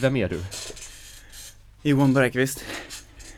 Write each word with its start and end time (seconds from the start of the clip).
Vem 0.00 0.16
är 0.16 0.28
du? 0.28 0.40
Johan 1.82 2.14
Bergqvist. 2.14 2.64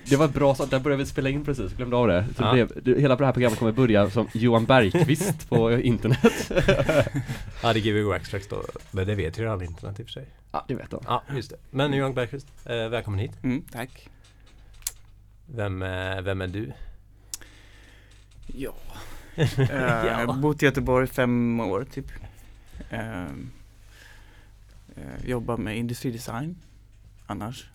Det 0.04 0.16
var 0.16 0.28
bra, 0.28 0.54
så 0.54 0.66
där 0.66 0.78
började 0.80 1.02
vi 1.02 1.06
spela 1.10 1.28
in 1.28 1.44
precis, 1.44 1.72
glömde 1.72 1.96
av 1.96 2.08
det. 2.08 2.26
Så 2.36 2.42
Ja. 2.42 2.52
det 2.54 2.80
det, 2.94 3.00
hela 3.00 3.16
det 3.16 3.24
här 3.26 3.32
programmet 3.32 3.58
kommer 3.58 3.72
börja 3.72 4.10
som 4.10 4.28
Johan 4.34 4.64
Bergqvist 4.64 5.48
på 5.48 5.72
internet. 5.80 6.50
Ja, 7.62 7.72
det 7.72 7.78
är 7.80 7.92
Gbg 7.92 8.04
Waxtrax 8.08 8.48
då. 8.48 8.64
Men 8.90 9.06
det 9.06 9.14
vet 9.14 9.38
ju 9.38 9.48
alla 9.48 9.64
internet 9.64 10.00
i 10.00 10.02
och 10.02 10.06
för 10.06 10.12
sig. 10.12 10.26
Ja, 10.52 10.64
det 10.68 10.74
vet 10.74 10.90
de. 10.90 11.02
Ja, 11.06 11.22
just 11.34 11.50
det. 11.50 11.56
Men 11.70 11.92
Johan 11.92 12.14
Bergqvist, 12.14 12.46
eh, 12.64 12.88
välkommen 12.88 13.20
hit. 13.20 13.32
Mm, 13.42 13.62
tack. 13.72 14.08
Vem, 15.46 15.82
eh, 15.82 16.20
vem 16.20 16.40
är 16.40 16.46
du? 16.46 16.72
Ja. 18.46 18.74
Eh, 19.36 19.70
Jag 20.06 20.26
har 20.26 20.36
bott 20.36 20.62
i 20.62 20.66
Göteborg 20.66 21.06
fem 21.06 21.60
år 21.60 21.86
typ. 21.94 22.06
Eh, 22.90 23.22
eh, 23.22 23.26
jobbar 25.24 25.56
med 25.56 25.78
industridesign 25.78 26.56
annars. 27.26 27.70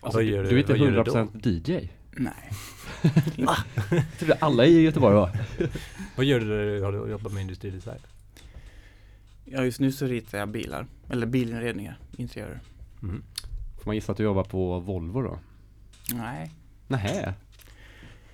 Alltså, 0.00 0.18
Vad 0.18 0.26
du, 0.26 0.30
gör 0.30 0.42
du 0.42 0.48
du- 0.48 0.54
är 0.56 0.60
inte 0.60 0.72
vad 0.72 0.80
gör 0.80 0.90
du 0.90 1.02
då? 1.02 1.12
100% 1.12 1.48
DJ? 1.48 1.88
Nej. 2.16 2.50
Jag 3.36 3.56
trodde 4.18 4.34
alla 4.40 4.66
i 4.66 4.80
Göteborg 4.82 5.14
var. 5.14 5.30
Vad 6.16 6.26
gör 6.26 6.40
du 6.40 6.46
när 6.46 6.92
du 6.92 7.00
har 7.00 7.08
jobbat 7.08 7.32
med 7.32 7.40
industridesign? 7.40 7.98
Ja, 9.44 9.64
just 9.64 9.80
nu 9.80 9.92
så 9.92 10.06
ritar 10.06 10.38
jag 10.38 10.48
bilar. 10.48 10.86
Eller 11.10 11.26
bilinredningar, 11.26 11.98
interiörer. 12.16 12.60
Mm. 13.02 13.22
Får 13.78 13.86
man 13.86 13.94
gissa 13.94 14.12
att 14.12 14.18
du 14.18 14.24
jobbar 14.24 14.44
på 14.44 14.78
Volvo 14.80 15.22
då? 15.22 15.38
Nej. 16.14 16.50
Nähä? 16.88 17.34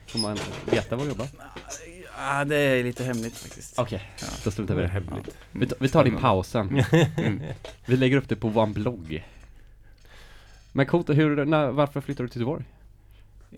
Får 0.06 0.18
man 0.18 0.38
veta 0.70 0.96
var 0.96 1.04
du 1.04 1.08
jobbar? 1.10 1.28
Ja, 2.20 2.44
det 2.44 2.56
är 2.56 2.84
lite 2.84 3.04
hemligt 3.04 3.36
faktiskt. 3.36 3.78
Okej, 3.78 4.10
då 4.44 4.50
struntar 4.50 4.74
vi 4.74 4.82
Det 4.82 4.88
hemligt. 4.88 5.36
Vi, 5.52 5.66
ta- 5.66 5.76
vi 5.80 5.88
tar 5.88 6.04
det 6.04 6.10
i 6.10 6.12
pausen. 6.12 6.84
Mm. 7.16 7.42
Vi 7.86 7.96
lägger 7.96 8.16
upp 8.16 8.28
det 8.28 8.36
på 8.36 8.48
vår 8.48 8.66
blogg. 8.66 9.24
Men 10.72 10.86
coolt, 10.86 11.08
hur, 11.08 11.44
när, 11.44 11.70
varför 11.70 12.00
flyttar 12.00 12.24
du 12.24 12.28
till 12.30 12.40
Göteborg? 12.40 12.64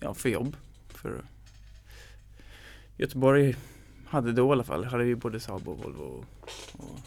Ja, 0.00 0.14
för 0.14 0.28
jobb. 0.28 0.56
För 0.88 1.22
Göteborg 2.96 3.56
hade 4.06 4.32
då 4.32 4.48
i 4.48 4.52
alla 4.52 4.64
fall, 4.64 4.84
hade 4.84 5.04
vi 5.04 5.14
både 5.14 5.40
Saab 5.40 5.68
och 5.68 5.78
Volvo 5.78 6.02
och, 6.02 6.24
och 6.72 6.98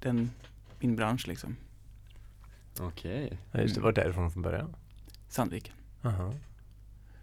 den, 0.00 0.30
min 0.80 0.96
bransch 0.96 1.28
liksom. 1.28 1.56
Okej. 2.80 3.38
Ja, 3.52 3.60
just 3.60 3.74
det, 3.74 3.80
var 3.80 3.92
därifrån 3.92 4.30
från 4.30 4.42
början? 4.42 4.76
Sandviken. 5.28 5.74
Aha. 6.02 6.34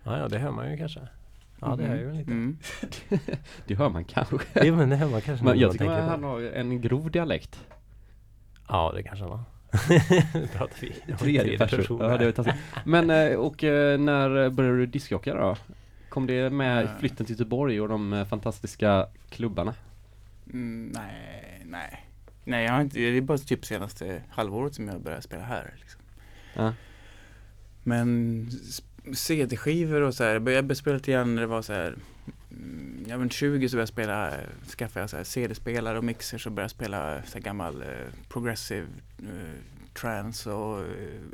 Ja, 0.04 0.18
ja, 0.18 0.28
det 0.28 0.40
hör 0.40 0.52
man 0.52 0.72
ju 0.72 0.78
kanske. 0.78 1.08
Ja, 1.62 1.76
det 1.76 1.84
är 1.86 1.96
ju 1.96 2.14
lite. 2.14 2.32
Mm. 2.32 2.58
Det 3.68 3.76
hör 3.76 3.90
man 3.90 4.04
kanske. 4.04 4.36
Jo, 4.64 4.76
men 4.76 4.90
det 4.90 4.96
hör 4.96 5.10
man 5.10 5.22
kanske. 5.22 5.46
Men 5.46 5.60
jag 5.60 5.68
man 5.68 5.72
tycker 5.74 5.86
på 5.86 5.92
han 5.92 6.22
det. 6.22 6.28
har 6.28 6.42
en 6.42 6.82
grov 6.82 7.12
dialekt. 7.12 7.64
Ja, 8.68 8.92
det 8.96 9.04
kanske 9.04 9.26
han 9.26 9.32
har. 9.32 9.44
Pratar 10.58 10.76
vi 10.82 11.16
Tredje 11.18 11.58
person. 11.58 12.00
Ja, 12.02 12.18
det. 12.18 12.56
Men, 12.86 13.10
eh, 13.10 13.36
och 13.36 13.64
eh, 13.64 14.00
när 14.00 14.50
började 14.50 14.78
du 14.78 14.86
discjocka 14.86 15.34
då? 15.36 15.56
Kom 16.10 16.28
det 16.28 16.50
med 16.50 16.84
Eh. 16.86 16.90
flytten 17.00 17.26
till 17.26 17.36
Göteborg 17.36 17.82
och 17.82 17.90
de 17.90 18.26
fantastiska 18.30 19.08
klubbarna? 19.30 19.74
Mm, 20.54 20.92
nej, 20.96 21.62
nej. 21.66 22.06
Nej, 22.44 22.66
jag 22.66 22.72
har 22.74 22.82
inte, 22.82 23.00
det 23.00 23.18
är 23.18 23.22
bara 23.22 23.38
typ 23.38 23.66
senaste 23.66 24.22
halvåret 24.30 24.74
som 24.76 24.88
jag 24.88 25.02
började 25.02 25.22
spela 25.24 25.44
här. 25.44 25.74
Liksom. 25.80 26.02
Ja. 26.56 26.74
Men 27.84 28.50
CD-skivor 29.14 30.02
och 30.02 30.14
så 30.14 30.24
här, 30.24 30.32
jag 30.34 30.42
började 30.44 30.76
spela 30.76 30.96
lite 30.96 31.12
grann 31.12 31.36
när 31.36 31.42
det 31.42 31.48
var 31.48 31.62
så 31.62 31.74
här 31.74 31.96
mm, 32.52 33.06
Jag 33.10 33.18
var 33.18 33.30
20 33.30 33.70
så 33.70 33.76
började 33.76 33.82
jag 33.82 33.88
spela, 33.90 34.32
skaffade 34.78 35.08
jag 35.18 35.28
CD-spelare 35.28 35.98
och 35.98 36.04
mixers 36.04 36.46
och 36.48 36.52
började 36.52 36.70
spela 36.74 37.24
så 37.24 37.40
gammal 37.40 37.82
eh, 37.82 37.88
progressive 38.30 38.88
eh, 39.20 39.26
trance 39.94 40.52
och 40.52 40.80
eh, 40.80 40.86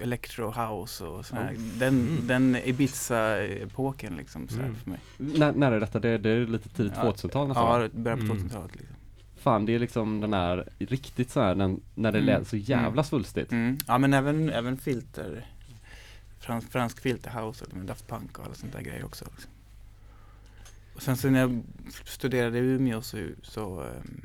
electro 0.04 0.52
house 0.52 1.04
och 1.06 1.26
så 1.26 1.36
här. 1.36 1.56
Den, 1.80 1.94
Mm. 2.08 2.28
den 2.28 2.56
Ibiza-epoken 2.56 4.18
liksom 4.18 4.48
så 4.48 4.56
här 4.56 4.64
Mm. 4.64 4.76
för 4.76 4.90
mig. 4.90 5.00
När, 5.18 5.52
när 5.52 5.72
är 5.72 5.80
detta? 5.80 6.00
Det, 6.00 6.18
det 6.18 6.30
är 6.30 6.46
lite 6.48 6.70
tidigt 6.70 6.94
Ja, 6.96 7.12
2000-tal 7.12 7.48
nästan 7.48 7.82
Ja, 7.82 7.88
det 7.88 7.90
började 8.00 8.22
på 8.28 8.34
Mm. 8.34 8.38
2000-talet 8.48 8.76
liksom. 8.76 8.96
Fan, 9.38 9.66
det 9.66 9.76
är 9.76 9.80
liksom 9.80 10.22
den 10.22 10.34
här 10.34 10.70
riktigt 10.78 11.30
så 11.32 11.42
här, 11.42 11.56
den, 11.56 11.82
när 11.96 12.12
det 12.12 12.18
Mm. 12.18 12.26
lät 12.40 12.48
så 12.48 12.58
jävla 12.58 12.88
Mm. 12.88 13.04
svulstigt. 13.04 13.52
Mm. 13.52 13.78
Ja 13.88 13.98
men 13.98 14.14
även, 14.14 14.50
även 14.50 14.78
filter 14.78 15.46
Fransk, 16.48 16.72
fransk 16.72 17.00
filterhouse 17.02 17.66
och 17.66 17.74
med 17.74 17.86
Daft 17.86 18.08
Punk 18.08 18.40
och 18.40 18.46
alla 18.46 18.56
sånt 18.56 18.74
där 18.74 18.82
grejer 18.82 19.06
också. 19.06 19.26
Liksom. 19.32 19.52
Och 20.96 21.02
sen 21.02 21.18
så 21.18 21.30
när 21.30 21.40
jag 21.40 21.64
studerade 22.06 22.58
i 22.58 22.62
Umeå 22.62 23.02
så, 23.02 23.28
så, 23.44 23.82
ehm, 23.84 24.22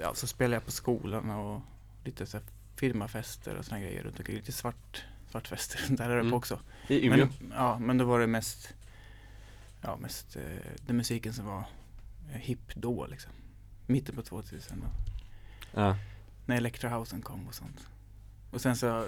ja, 0.00 0.14
så 0.14 0.26
spelade 0.26 0.56
jag 0.56 0.64
på 0.64 0.70
skolan 0.72 1.30
och 1.30 1.60
lite 2.04 2.26
så 2.26 2.36
här 2.36 2.46
firmafester 2.76 3.54
och 3.56 3.64
såna 3.64 3.80
grejer 3.80 4.02
runt 4.02 4.18
omkring. 4.18 4.36
Lite 4.36 4.52
svart, 4.52 5.04
svartfester 5.30 5.80
där 5.96 6.10
uppe 6.10 6.20
Mm. 6.20 6.34
också. 6.34 6.60
I 6.88 7.06
Umeå? 7.06 7.28
Men, 7.40 7.52
ja, 7.56 7.78
men 7.78 7.98
då 7.98 8.04
var 8.04 8.20
det 8.20 8.26
mest, 8.26 8.74
ja, 9.80 9.96
mest 9.96 10.36
eh, 10.36 10.42
den 10.86 10.96
musiken 10.96 11.32
som 11.32 11.44
var 11.46 11.64
eh, 12.32 12.38
hipp 12.40 12.74
då 12.74 13.06
liksom. 13.06 13.32
Mitten 13.86 14.14
på 14.14 14.22
2000 14.22 14.80
då 14.80 14.86
Ja. 15.80 15.96
när 16.46 16.56
Electrohousen 16.56 17.22
kom 17.22 17.48
och 17.48 17.54
sånt. 17.54 17.86
Och 18.50 18.60
sen 18.60 18.76
så 18.76 19.06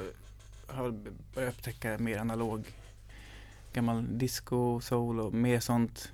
har 0.67 0.91
börjat 1.35 1.55
upptäcka 1.55 1.99
mer 1.99 2.19
analog 2.19 2.65
gammal 3.73 4.19
disco, 4.19 4.81
soul 4.81 5.21
och 5.21 5.35
mer 5.35 5.61
sånt 5.61 6.13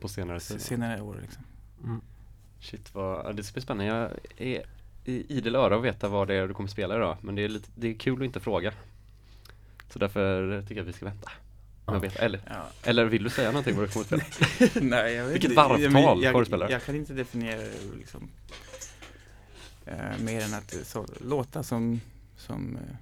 På 0.00 0.08
senare 0.08 0.40
tid. 0.40 0.60
senare 0.60 1.00
år 1.02 1.18
liksom. 1.22 1.42
Mm. 1.84 2.00
Shit 2.60 2.94
vad, 2.94 3.36
det 3.36 3.42
ska 3.44 3.52
bli 3.52 3.62
spännande. 3.62 3.92
Jag 3.94 4.10
är 4.36 4.62
i 5.04 5.36
idel 5.36 5.54
öra 5.56 5.76
att 5.76 5.82
veta 5.84 6.08
vad 6.08 6.28
det 6.28 6.34
är 6.34 6.48
du 6.48 6.54
kommer 6.54 6.68
spela 6.68 6.96
idag. 6.96 7.16
Men 7.20 7.34
det 7.34 7.42
är, 7.42 7.48
lite, 7.48 7.68
det 7.74 7.88
är 7.88 7.94
kul 7.94 8.18
att 8.22 8.24
inte 8.24 8.40
fråga. 8.40 8.72
Så 9.90 9.98
därför 9.98 10.60
tycker 10.62 10.74
jag 10.74 10.82
att 10.82 10.88
vi 10.88 10.92
ska 10.92 11.04
vänta. 11.04 11.30
Ja. 11.86 11.98
vet, 11.98 12.16
eller, 12.16 12.40
Ja. 12.46 12.66
eller 12.82 13.04
vill 13.04 13.22
du 13.22 13.30
säga 13.30 13.48
någonting 13.50 13.76
vad 13.76 13.88
du 13.88 13.92
kommer 13.92 14.22
att 14.24 14.34
spela? 14.34 14.70
Nej, 14.96 15.14
jag 15.14 15.24
vet 15.24 15.34
Vilket 15.34 15.54
varvtal 15.54 15.82
Ja, 15.82 15.90
men 15.90 16.04
har 16.04 16.16
du 16.16 16.22
jag, 16.22 16.46
spelat? 16.46 16.70
jag 16.70 16.82
kan 16.84 16.96
inte 16.96 17.12
definiera 17.12 17.58
det 17.58 17.96
liksom 17.98 18.28
eh, 19.86 20.18
mer 20.20 20.40
än 20.44 20.54
att 20.54 20.68
det 20.68 20.84
så, 20.84 21.06
låta 21.20 21.62
som, 21.62 22.00
som 22.36 22.76
eh, 22.76 22.96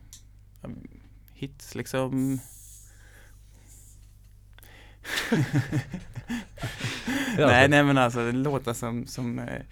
hits 1.32 1.74
liksom. 1.74 2.40
nej, 7.38 7.68
nej 7.68 7.84
men 7.84 7.98
alltså 7.98 8.30
låtar 8.32 8.72
som, 8.74 9.06
som, 9.06 9.38
eh, 9.38 9.62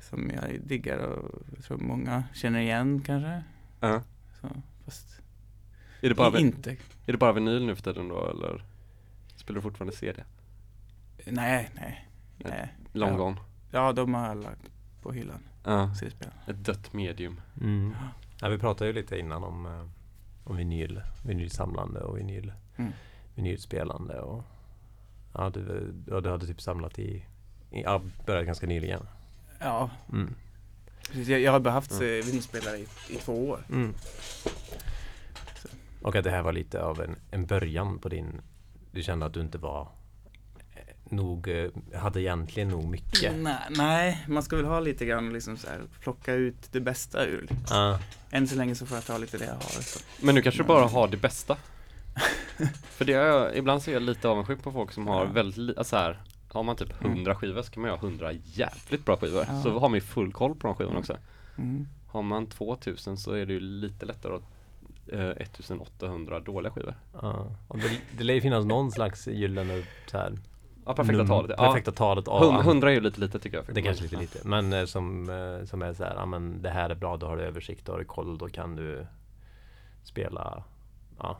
som 0.00 0.30
jag 0.30 0.60
diggar 0.60 0.98
och 0.98 1.42
jag 1.56 1.64
tror 1.64 1.78
många 1.78 2.24
känner 2.34 2.60
igen 2.60 3.02
kanske. 3.06 3.42
Ja. 3.80 4.02
Så, 4.40 4.48
fast 4.84 5.20
Är 6.00 6.08
det 6.08 6.14
bara, 6.14 6.38
inte. 6.38 6.70
är 7.06 7.12
det 7.12 7.18
bara 7.18 7.32
vinyl 7.32 7.66
nu 7.66 7.76
för 7.76 7.82
tiden 7.82 8.08
då 8.08 8.30
eller? 8.30 8.64
Spelar 9.36 9.54
du 9.56 9.62
fortfarande 9.62 9.96
CD? 9.96 10.24
Nej, 11.26 11.70
nej. 11.74 12.08
nej. 12.38 12.74
Long 12.92 13.10
Ja. 13.10 13.16
gone? 13.16 13.36
Ja, 13.70 13.92
de 13.92 14.14
har 14.14 14.26
jag 14.28 14.42
lagt 14.42 14.70
på 15.02 15.12
hyllan, 15.12 15.42
Ja. 15.64 15.94
Ett 16.46 16.64
dött 16.64 16.92
medium. 16.92 17.40
Mm. 17.60 17.94
Ja, 18.40 18.48
vi 18.48 18.58
pratade 18.58 18.86
ju 18.90 18.92
lite 18.94 19.18
innan 19.18 19.44
om, 19.44 19.66
eh, 19.66 19.86
om 20.44 20.56
vinyl, 20.56 21.00
vinylsamlande 21.24 22.00
och 22.00 22.18
vinyl, 22.18 22.52
Mm. 22.76 22.92
vinylspelande 23.34 24.20
och 24.20 24.44
ja, 25.34 25.50
du, 25.50 25.94
ja, 26.06 26.20
du 26.20 26.30
hade 26.30 26.46
typ 26.46 26.60
samlat 26.60 26.98
i, 26.98 27.24
i 27.70 27.82
ja, 27.82 28.02
började 28.26 28.46
ganska 28.46 28.66
nyligen. 28.66 29.06
Ja, 29.58 29.90
Mm. 30.12 30.34
precis. 31.06 31.28
Jag, 31.28 31.40
jag 31.40 31.52
har 31.52 31.60
Ja. 31.60 31.96
mm. 32.16 32.26
vinylspelare 32.26 32.76
i, 32.76 32.86
i 33.10 33.16
två 33.16 33.48
år. 33.48 33.60
Mm. 33.70 33.94
Och 36.02 36.16
att 36.16 36.24
det 36.24 36.30
här 36.30 36.42
var 36.42 36.52
lite 36.52 36.82
av 36.82 37.00
en, 37.00 37.16
en 37.30 37.46
början 37.46 37.98
på 37.98 38.08
din, 38.08 38.40
du 38.92 39.02
kände 39.02 39.26
att 39.26 39.34
du 39.34 39.40
inte 39.40 39.58
var 39.58 39.80
eh, 39.82 39.88
nog, 41.10 41.48
eh, 41.48 41.70
hade 41.94 42.20
egentligen 42.22 42.68
nog 42.68 42.84
mycket. 42.84 43.34
Nej, 43.36 43.56
nej, 43.70 44.24
man 44.28 44.42
ska 44.42 44.56
väl 44.56 44.64
ha 44.64 44.80
lite 44.80 45.06
grann 45.06 45.32
liksom 45.32 45.56
så 45.56 45.68
här, 45.68 45.80
plocka 46.00 46.34
ut 46.34 46.72
det 46.72 46.80
bästa 46.80 47.24
ur. 47.26 47.48
Ja. 47.70 47.98
Än 48.30 48.48
så 48.48 48.56
länge 48.56 48.74
så 48.74 48.86
får 48.86 48.96
jag 48.96 49.04
ta 49.04 49.18
lite 49.18 49.38
det 49.38 49.44
jag 49.44 49.54
har. 49.54 49.82
Så. 49.82 50.00
Men 50.22 50.34
nu 50.34 50.42
kanske 50.42 50.62
du 50.62 50.66
bara 50.66 50.86
har 50.86 51.08
det 51.08 51.16
bästa. 51.16 51.56
För 52.84 53.04
det 53.04 53.12
är 53.12 53.26
jag, 53.26 53.56
ibland 53.56 53.82
ser 53.82 53.92
jag 53.92 54.02
lite 54.02 54.28
avundsjuk 54.28 54.62
på 54.62 54.72
folk 54.72 54.92
som 54.92 55.06
har 55.06 55.24
Ja. 55.24 55.30
väldigt, 55.32 55.78
alltså 55.78 55.96
här, 55.96 56.20
har 56.48 56.62
man 56.62 56.76
typ 56.76 57.00
Mm. 57.00 57.12
100 57.12 57.34
skivor 57.34 57.62
så 57.62 57.70
kan 57.70 57.80
man 57.82 57.90
ju 57.90 57.96
ha 57.96 58.06
100 58.06 58.32
jävligt 58.32 59.04
bra 59.04 59.16
skivor. 59.16 59.44
Ja. 59.48 59.62
Så 59.62 59.78
har 59.78 59.88
man 59.88 59.94
ju 59.94 60.00
full 60.00 60.32
koll 60.32 60.54
på 60.54 60.66
de 60.66 60.76
skivorna 60.76 60.92
Mm. 60.96 61.00
också. 61.00 61.16
Mm. 61.58 61.88
Har 62.06 62.22
man 62.22 62.46
2000 62.46 63.16
så 63.16 63.32
är 63.32 63.46
det 63.46 63.52
ju 63.52 63.60
lite 63.60 64.06
lättare 64.06 64.32
att 64.34 64.42
eh, 65.12 65.20
1800 65.42 66.40
dåliga 66.40 66.72
skivor. 66.72 66.94
Ja. 67.22 67.56
Och 67.68 67.78
det, 67.78 67.90
det 68.18 68.24
lär 68.24 68.34
ju 68.34 68.40
finnas 68.40 68.64
någon 68.64 68.90
slags 68.92 69.26
gyllene 69.28 69.82
så 70.10 70.18
här, 70.18 70.32
Ja, 70.86 70.94
perfekta 70.94 71.22
num- 71.22 71.26
talet. 71.28 71.56
Perfekta 71.56 71.92
talet 71.92 72.28
av 72.28 72.42
Ja, 72.42 72.60
100 72.60 72.90
är 72.90 72.94
ju 72.94 73.00
lite 73.00 73.20
lite 73.20 73.38
tycker 73.38 73.56
jag. 73.66 73.74
Det 73.74 73.82
kanske 73.82 74.02
lite 74.02 74.16
lite. 74.16 74.48
Men 74.48 74.72
eh, 74.72 74.84
som, 74.84 75.30
eh, 75.30 75.66
som 75.66 75.82
är 75.82 75.92
så 75.94 76.04
här, 76.04 76.14
ja 76.14 76.26
men 76.26 76.62
det 76.62 76.70
här 76.70 76.90
är 76.90 76.94
bra, 76.94 77.16
då 77.16 77.26
har 77.26 77.36
du 77.36 77.42
översikt, 77.42 77.86
då 77.86 77.92
har 77.92 77.98
du 77.98 78.04
koll, 78.04 78.38
då 78.38 78.48
kan 78.48 78.76
du 78.76 79.06
spela, 80.04 80.62
ja. 81.18 81.38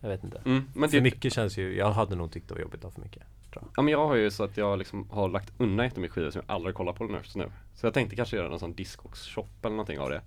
Jag 0.00 0.08
vet 0.08 0.24
inte. 0.24 0.38
Mm, 0.44 0.64
men 0.74 0.88
för 0.88 0.96
det, 0.96 1.02
mycket 1.02 1.32
känns 1.32 1.58
ju, 1.58 1.76
jag 1.76 1.90
hade 1.92 2.16
nog 2.16 2.32
tyckt 2.32 2.48
det 2.48 2.54
var 2.54 2.60
jobbigt 2.60 2.78
att 2.78 2.84
ha 2.84 2.90
för 2.90 3.00
mycket. 3.00 3.22
ja, 3.76 3.82
men 3.82 3.88
jag 3.88 4.06
har 4.08 4.14
ju 4.14 4.30
så 4.30 4.44
att 4.44 4.56
jag 4.56 4.78
liksom 4.78 5.10
har 5.10 5.28
lagt 5.28 5.52
undan 5.58 5.86
jättemycket 5.86 6.14
skivor 6.14 6.30
som 6.30 6.42
jag 6.46 6.54
aldrig 6.54 6.74
kollar 6.74 6.92
på 6.92 7.04
nu. 7.04 7.18
Så, 7.24 7.38
nu. 7.38 7.52
Så 7.74 7.86
jag 7.86 7.94
tänkte 7.94 8.16
kanske 8.16 8.36
göra 8.36 8.48
någon 8.48 8.58
sån 8.60 8.74
Discogs-shop 8.74 9.46
eller 9.62 9.70
någonting 9.70 9.98
av 9.98 10.10
det. 10.10 10.20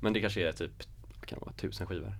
Men 0.00 0.12
det 0.12 0.20
kanske 0.20 0.48
är 0.48 0.52
typ, 0.52 0.82
kan 1.26 1.38
det 1.38 1.44
vara, 1.44 1.52
tusen 1.54 1.86
skivor. 1.86 2.12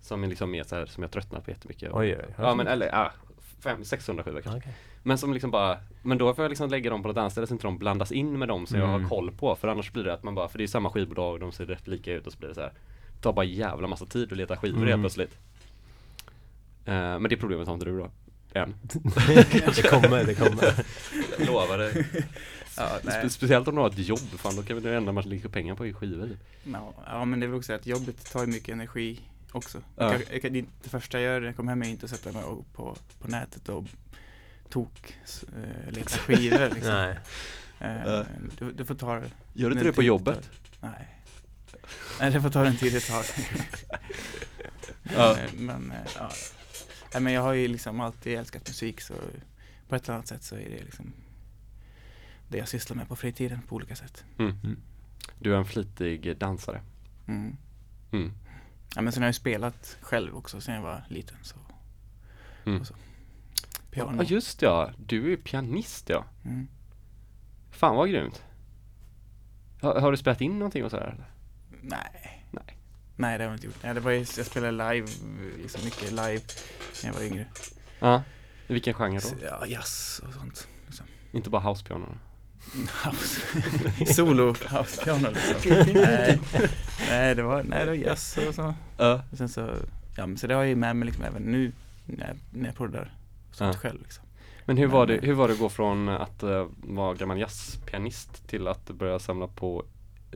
Som 0.00 0.24
är 0.24 0.28
liksom 0.28 0.50
mer 0.50 0.64
så 0.64 0.76
här, 0.76 0.86
som 0.86 1.02
jag 1.02 1.10
tröttnat 1.12 1.44
på 1.44 1.50
jättemycket. 1.50 1.90
Oj, 1.92 2.16
oj. 2.18 2.34
Ja 2.38 2.54
men 2.54 2.66
eller, 2.66 2.86
ja, 2.86 3.12
fem, 3.60 3.84
600 3.84 4.24
skivor 4.24 4.40
kanske. 4.40 4.58
Okej. 4.58 4.72
Men 5.02 5.18
som 5.18 5.32
liksom 5.32 5.50
bara, 5.50 5.78
men 6.02 6.18
då 6.18 6.34
får 6.34 6.44
jag 6.44 6.48
liksom 6.50 6.70
lägga 6.70 6.90
dem 6.90 7.02
på 7.02 7.08
något 7.08 7.16
annat 7.16 7.32
ställe 7.32 7.46
så 7.46 7.54
inte 7.54 7.66
de 7.66 7.78
blandas 7.78 8.12
in 8.12 8.38
med 8.38 8.48
dem 8.48 8.66
som 8.66 8.78
jag 8.78 8.88
Mm. 8.88 9.02
har 9.02 9.08
koll 9.08 9.30
på. 9.32 9.56
För 9.56 9.68
annars 9.68 9.92
blir 9.92 10.04
det 10.04 10.12
att 10.14 10.22
man 10.22 10.34
bara, 10.34 10.48
för 10.48 10.58
det 10.58 10.64
är 10.64 10.68
samma 10.68 10.90
skivbolag, 10.90 11.40
de 11.40 11.52
ser 11.52 11.66
rätt 11.66 11.86
lika 11.88 12.12
ut 12.12 12.26
och 12.26 12.32
så 12.32 12.38
blir 12.38 12.48
det 12.48 12.54
så 12.54 12.60
här. 12.60 12.72
Det 13.16 13.22
tar 13.22 13.32
bara 13.32 13.44
jävla 13.44 13.88
massa 13.88 14.06
tid 14.06 14.32
att 14.32 14.38
leta 14.38 14.56
skivor 14.56 14.76
Mm. 14.76 14.88
helt 14.88 15.02
plötsligt. 15.02 15.38
Eh, 16.84 16.94
men 16.94 17.22
det 17.22 17.36
problemet 17.36 17.66
har 17.66 17.74
inte 17.74 17.86
du 17.86 17.98
då? 17.98 18.10
Än. 18.52 18.74
det 19.76 19.90
kommer, 19.90 20.24
det 20.24 20.34
kommer. 20.34 20.84
Jag 21.38 21.46
lovar 21.46 21.78
det. 21.78 22.04
Ja. 22.76 22.98
Spe- 23.02 23.28
speciellt 23.28 23.68
om 23.68 23.74
du 23.74 23.80
har 23.80 23.88
ett 23.88 23.98
jobb, 23.98 24.18
fan 24.18 24.56
då 24.56 24.62
kan 24.62 24.82
det 24.82 24.96
enda 24.96 25.12
man 25.12 25.24
lägger 25.24 25.48
pengar 25.48 25.74
på 25.74 25.86
är 25.86 25.92
skivor. 25.92 26.30
Ja, 26.64 26.92
ja 27.06 27.24
men 27.24 27.40
det 27.40 27.46
är 27.46 27.48
väl 27.48 27.58
också 27.58 27.72
att 27.72 27.86
jobbet 27.86 28.32
tar 28.32 28.40
ju 28.40 28.46
mycket 28.46 28.68
energi 28.68 29.20
också. 29.52 29.82
Ja. 29.96 30.12
Jag, 30.12 30.44
jag, 30.44 30.52
det, 30.52 30.64
det 30.82 30.88
första 30.88 31.20
jag 31.20 31.32
gör 31.32 31.40
när 31.40 31.46
jag 31.46 31.56
kommer 31.56 31.72
hem 31.72 31.82
är 31.82 31.86
inte 31.88 32.04
att 32.04 32.10
sätta 32.10 32.32
mig 32.32 32.42
på, 32.72 32.96
på 33.18 33.28
nätet 33.28 33.68
och 33.68 33.84
tok 34.68 35.16
s- 35.24 35.44
eh, 35.56 35.92
leta 35.92 36.18
skivor 36.18 36.74
liksom. 36.74 36.92
Nej. 36.92 37.18
Eh, 37.80 38.22
du, 38.58 38.72
du 38.72 38.84
får 38.84 38.94
ta 38.94 39.22
Gör 39.52 39.70
du 39.70 39.72
inte 39.72 39.84
det 39.84 39.92
på 39.92 40.02
jobbet? 40.02 40.50
Nej. 40.80 41.08
Nej, 42.20 42.30
det 42.30 42.40
får 42.42 42.50
ta 42.50 42.62
den 42.62 42.76
tid 42.76 42.92
det 42.92 43.00
tar. 43.00 43.24
Ja. 45.16 45.36
Men, 45.56 45.66
men, 45.66 45.90
eh, 45.92 46.06
ja. 46.16 46.30
Nej, 47.12 47.22
men 47.22 47.32
jag 47.32 47.42
har 47.42 47.52
ju 47.52 47.68
liksom 47.68 48.00
alltid 48.00 48.38
älskat 48.38 48.68
musik 48.68 49.00
så 49.00 49.14
på 49.88 49.94
ett 49.96 50.04
eller 50.04 50.14
annat 50.14 50.26
sätt 50.26 50.42
så 50.42 50.54
är 50.54 50.68
det 50.70 50.84
liksom 50.84 51.12
det 52.48 52.58
jag 52.58 52.68
sysslar 52.68 52.96
med 52.96 53.08
på 53.08 53.16
fritiden 53.16 53.62
på 53.68 53.74
olika 53.76 53.96
sätt. 53.96 54.24
Du 55.38 55.54
är 55.54 55.58
en 55.58 55.64
flitig 55.64 56.36
dansare. 56.36 56.80
Mm. 57.26 57.56
Mm. 58.12 58.32
Ja, 58.94 59.02
men 59.02 59.12
sen 59.12 59.22
har 59.22 59.26
jag 59.26 59.30
ju 59.30 59.38
spelat 59.38 59.96
själv 60.00 60.36
också 60.36 60.60
sen 60.60 60.74
jag 60.74 60.82
var 60.82 61.04
liten. 61.08 61.36
Så. 61.42 61.56
Mm. 62.66 62.84
Så. 62.84 62.94
Piano. 63.90 64.22
Ja 64.22 64.28
just 64.28 64.62
ja, 64.62 64.90
du 64.98 65.32
är 65.32 65.36
pianist 65.36 66.08
ja. 66.08 66.24
Mm. 66.44 66.68
Fan 67.70 67.96
vad 67.96 68.10
grymt. 68.10 68.44
Har, 69.80 70.00
har 70.00 70.10
du 70.10 70.16
spelat 70.16 70.40
in 70.40 70.58
någonting 70.58 70.84
och 70.84 70.90
sådär? 70.90 71.06
eller? 71.06 71.30
Nej. 71.80 72.46
Nej. 72.50 72.78
Nej, 73.16 73.38
det 73.38 73.44
har 73.44 73.50
jag 73.50 73.56
inte 73.56 73.66
gjort. 73.66 73.82
Nej, 73.82 73.94
det 73.94 74.00
var 74.00 74.10
ju, 74.10 74.18
jag 74.18 74.46
spelade 74.46 74.94
live, 74.94 75.08
liksom 75.62 75.84
mycket 75.84 76.10
live 76.10 76.40
när 77.02 77.10
jag 77.10 77.12
var 77.12 77.22
yngre. 77.22 77.46
Ja. 77.98 78.22
I 78.66 78.72
vilken 78.72 78.94
genre 78.94 79.20
då? 79.20 79.46
Ja, 79.46 79.66
jazz 79.66 80.20
och 80.26 80.34
sånt. 80.34 80.68
Liksom. 80.86 81.06
Inte 81.32 81.50
bara 81.50 81.62
housepiano? 81.62 82.18
Solo 84.06 84.46
house-piano 84.52 85.28
liksom. 85.30 85.92
nej. 85.94 86.40
nej, 87.10 87.34
det 87.34 87.42
var, 87.42 87.62
nej, 87.62 87.78
det 87.80 87.86
var 87.86 87.94
jazz 87.94 88.38
och 88.48 88.54
så. 88.54 88.74
Ja. 88.98 89.22
Och 89.30 89.38
sen 89.38 89.48
så, 89.48 89.74
ja 90.16 90.26
men 90.26 90.38
så 90.38 90.46
det 90.46 90.54
har 90.54 90.62
jag 90.62 90.68
ju 90.68 90.76
med 90.76 90.96
mig 90.96 91.06
liksom 91.06 91.24
även 91.24 91.42
nu 91.42 91.72
när 92.06 92.26
jag, 92.26 92.36
när 92.60 92.66
jag 92.68 92.76
proddar 92.76 93.14
sånt 93.52 93.74
Ja. 93.74 93.80
själv 93.80 94.02
liksom. 94.02 94.24
Men 94.64 94.76
hur 94.76 94.86
var, 94.86 95.06
det, 95.06 95.14
Men- 95.14 95.24
hur 95.24 95.32
var 95.34 95.48
det 95.48 95.54
att 95.54 95.60
gå 95.60 95.68
från 95.68 96.08
att 96.08 96.42
uh, 96.42 96.66
vara 96.82 97.14
gammal 97.14 97.38
jazzpianist 97.38 98.48
till 98.48 98.68
att 98.68 98.90
börja 98.90 99.18
samla 99.18 99.46
på 99.46 99.84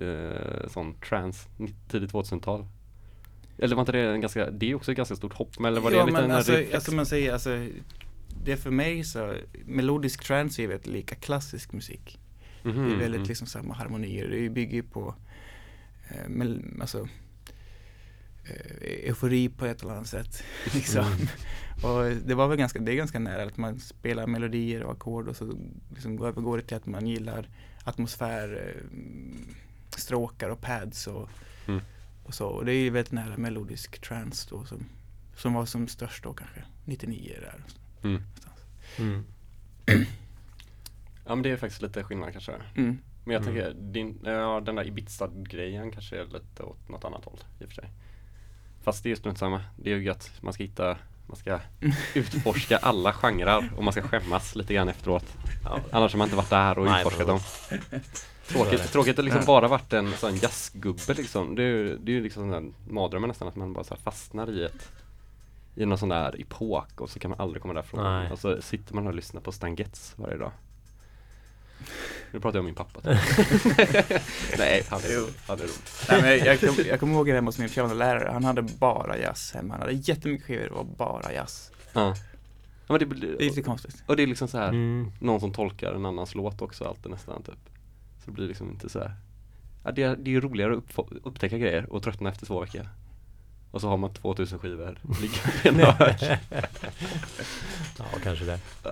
uh, 0.03 0.69
sån 0.69 0.95
trance 0.95 1.49
tidigt 1.91 2.13
2000-tal? 2.13 2.67
Eller 3.59 3.77
var 3.77 3.83
inte 3.83 3.93
det 3.93 4.01
en 4.11 4.21
ganska, 4.21 4.51
det 4.51 4.71
är 4.71 4.75
också 4.75 4.91
ett 4.91 4.97
ganska 4.97 5.17
stort 5.17 5.33
hopp, 5.33 5.59
men 5.59 5.73
eller 5.73 5.81
var 5.81 5.91
det 5.91 5.97
ja, 5.97 6.03
en 6.03 6.07
liten 6.09 6.23
men 6.23 6.37
alltså, 6.37 6.53
reflex? 6.53 6.75
alltså 6.75 6.95
man 6.95 7.07
säger 7.07 7.33
alltså 7.33 7.67
det 8.45 8.53
är 8.53 8.57
för 8.57 8.71
mig 8.71 9.05
så, 9.05 9.35
melodisk 9.65 10.25
trance 10.25 10.63
är 10.63 10.67
väldigt 10.67 10.87
lika 10.87 11.15
klassisk 11.15 11.73
musik. 11.73 12.20
Mhm, 12.63 12.89
Det 12.89 12.95
är 12.95 12.99
väldigt 12.99 13.19
mm. 13.19 13.29
liksom 13.29 13.47
samma 13.47 13.75
harmonier. 13.75 14.29
Det 14.29 14.49
bygger 14.51 14.75
ju 14.75 14.83
på 14.83 15.15
eh, 16.09 16.29
mel, 16.29 16.65
alltså, 16.81 17.09
eh, 18.45 19.09
eufori 19.09 19.49
på 19.49 19.67
ett 19.67 19.83
eller 19.83 19.93
annat 19.93 20.07
sätt. 20.07 20.43
liksom. 20.75 21.05
Mm. 21.07 21.27
Och 21.83 22.27
det 22.27 22.35
var 22.35 22.49
väl 22.49 22.59
ganska, 22.59 22.79
det 22.79 22.93
är 22.93 22.97
ganska 22.97 23.19
nära 23.19 23.43
att 23.43 23.57
man 23.57 23.81
spelar 23.81 24.27
melodier 24.27 24.83
och 24.83 24.93
ackord 24.93 25.29
och 25.29 25.37
så 25.37 25.59
liksom 25.91 26.17
går 26.17 26.29
övergår 26.29 26.57
det 26.59 26.65
till 26.65 26.77
att 26.77 26.87
man 26.87 27.07
gillar 27.07 27.49
atmosfär, 27.85 28.75
eh, 28.77 28.83
stråkar 29.97 30.49
och 30.49 30.61
pads 30.61 31.07
och, 31.07 31.29
Mm. 31.67 31.81
och 32.25 32.35
så. 32.35 32.47
Och 32.47 32.65
det 32.65 32.73
är 32.73 32.83
ju 32.83 32.91
väldigt 32.91 33.13
nära 33.13 33.37
melodisk 33.37 34.01
trance 34.01 34.47
då 34.51 34.65
som, 34.65 34.85
som 35.37 35.53
var 35.55 35.67
som 35.67 35.89
störst 35.89 36.25
då 36.25 36.33
kanske, 36.35 36.65
99 36.85 37.37
där. 37.41 37.65
Mm. 38.99 39.25
Ja 41.25 41.35
men 41.35 41.43
det 41.43 41.51
är 41.51 41.57
faktiskt 41.57 41.83
lite 41.83 42.05
skillnad 42.05 42.33
kanske. 42.33 42.53
Mm. 42.77 42.99
Men 43.25 43.35
jag 43.35 43.43
Mm. 43.43 43.55
tänker, 43.55 43.81
din, 43.93 44.19
ja, 44.25 44.61
den 44.61 44.75
där 44.75 44.87
Ibiza-grejen 44.87 45.91
kanske 45.91 46.17
är 46.21 46.25
lite 46.25 46.63
åt 46.63 46.89
något 46.89 47.05
annat 47.05 47.25
håll 47.25 47.39
i 47.61 47.65
och 47.65 47.69
för 47.69 47.75
sig. 47.75 47.91
Fast 48.83 49.03
det 49.03 49.07
är 49.07 49.11
ju 49.11 49.17
strunt 49.17 49.39
samma. 49.39 49.63
Det 49.77 49.93
är 49.93 49.97
ju 49.97 50.05
gött. 50.05 50.33
Man 50.41 50.53
ska 50.53 50.63
hitta, 50.63 50.97
man 51.27 51.37
ska 51.37 51.59
utforska 52.15 52.77
alla 52.77 53.13
genrer 53.13 53.71
och 53.77 53.85
man 53.85 53.93
ska 53.93 54.03
skämmas 54.03 54.55
lite 54.57 54.75
grann 54.75 54.89
efteråt. 54.89 55.37
Ja. 55.65 55.81
Annars 55.93 56.13
har 56.13 56.19
man 56.19 56.27
inte 56.27 56.37
varit 56.37 56.51
där 56.51 56.79
och 56.79 56.85
Nej, 56.87 57.01
utforskat 57.01 57.27
dem. 57.27 57.41
Tråkigt, 58.49 58.93
tråkigt 58.93 59.19
att 59.19 59.25
liksom 59.25 59.45
bara 59.47 59.69
varit 59.69 59.93
en 59.93 60.13
sån 60.13 60.37
jazzgubbe 60.37 61.15
liksom. 61.17 61.55
Det 61.55 61.63
är 61.63 61.67
ju, 61.67 61.97
det 61.99 62.13
är 62.13 62.15
ju 62.15 62.23
liksom 62.23 62.49
den 62.51 62.75
mardrömmen 62.89 63.29
nästan 63.29 63.49
att 63.49 63.57
man 63.57 63.73
bara 63.73 63.85
så 63.85 63.95
här 63.95 64.01
fastnar 64.03 64.51
i 64.51 64.65
ett 64.65 64.93
i 65.75 65.87
någon 65.87 65.99
sån 65.99 66.09
där 66.09 66.41
epok 66.41 67.01
och 67.01 67.11
så 67.11 67.19
kan 67.19 67.31
man 67.31 67.41
aldrig 67.41 67.63
komma 67.63 67.75
därifrån. 67.75 68.03
Nej. 68.05 68.33
Och 68.33 68.39
så 68.39 68.63
sitter 68.63 68.95
man 68.95 69.07
och 69.07 69.15
lyssnar 69.15 69.41
på 69.41 69.53
Stan 69.53 69.75
Getz 69.75 70.15
varje 70.17 70.37
dag. 70.37 70.51
Nu 72.33 72.41
pratar 72.41 72.57
jag 72.59 72.61
om 72.61 72.67
min 72.67 72.75
pappa. 72.75 73.01
Nej, 74.59 74.85
han 74.89 75.01
är. 75.01 75.47
Han 75.47 75.59
är 75.59 75.63
rolig. 75.63 75.73
Nej, 76.09 76.23
men 76.23 76.39
jag, 76.47 76.61
kom, 76.61 76.75
jag 76.89 77.01
kommer 77.01 77.15
ihåg 77.15 77.27
det 77.27 77.33
hemma 77.33 77.49
hos 77.49 77.59
min 77.59 77.69
pianolärare. 77.69 78.31
Han 78.33 78.45
hade 78.45 78.63
bara 78.63 79.19
jazz 79.19 79.53
hemma. 79.55 79.75
Han 79.75 79.81
hade 79.81 79.93
jättemycket 79.93 80.47
skivor, 80.47 80.69
var 80.71 80.85
bara 80.85 81.33
jazz. 81.33 81.71
Ja. 81.93 82.15
ja 82.87 82.97
men 82.99 82.99
det, 82.99 83.05
Det 83.05 83.27
är 83.45 83.49
lite 83.49 83.63
konstigt. 83.63 84.03
och 84.07 84.17
det 84.17 84.23
är 84.23 84.27
liksom 84.27 84.49
så 84.49 84.59
här 84.59 84.69
Mm. 84.69 85.13
någon 85.21 85.41
som 85.41 85.53
tolkar 85.53 85.93
en 85.93 86.07
annans 86.07 86.35
låt 86.35 86.63
också 86.63 86.85
alltid 86.85 87.11
nästan 87.11 87.43
typ. 87.43 87.55
Så 88.19 88.27
det 88.27 88.33
blir 88.33 88.49
liksom 88.49 88.71
inte 88.71 88.89
så 88.89 88.99
här. 88.99 89.15
Ja, 89.85 89.91
det, 89.91 90.03
är, 90.03 90.17
det 90.17 90.35
är 90.35 90.41
roligare 90.41 90.73
att 90.77 90.79
uppfå- 90.85 91.21
upptäcka 91.25 91.59
grejer 91.59 91.93
och 91.93 92.03
tröttna 92.03 92.31
efter 92.31 92.47
två 92.47 92.61
veckor. 92.61 92.89
Och 93.71 93.81
så 93.81 93.89
har 93.89 93.97
man 93.97 94.15
2000 94.15 94.59
skivor 94.59 94.99
liggande 95.21 95.53
i 95.65 95.69
en 95.69 95.95
hög. 95.97 96.39
Ja, 97.99 98.05
kanske 98.23 98.45
det. 98.45 98.59
Vi- 98.85 98.91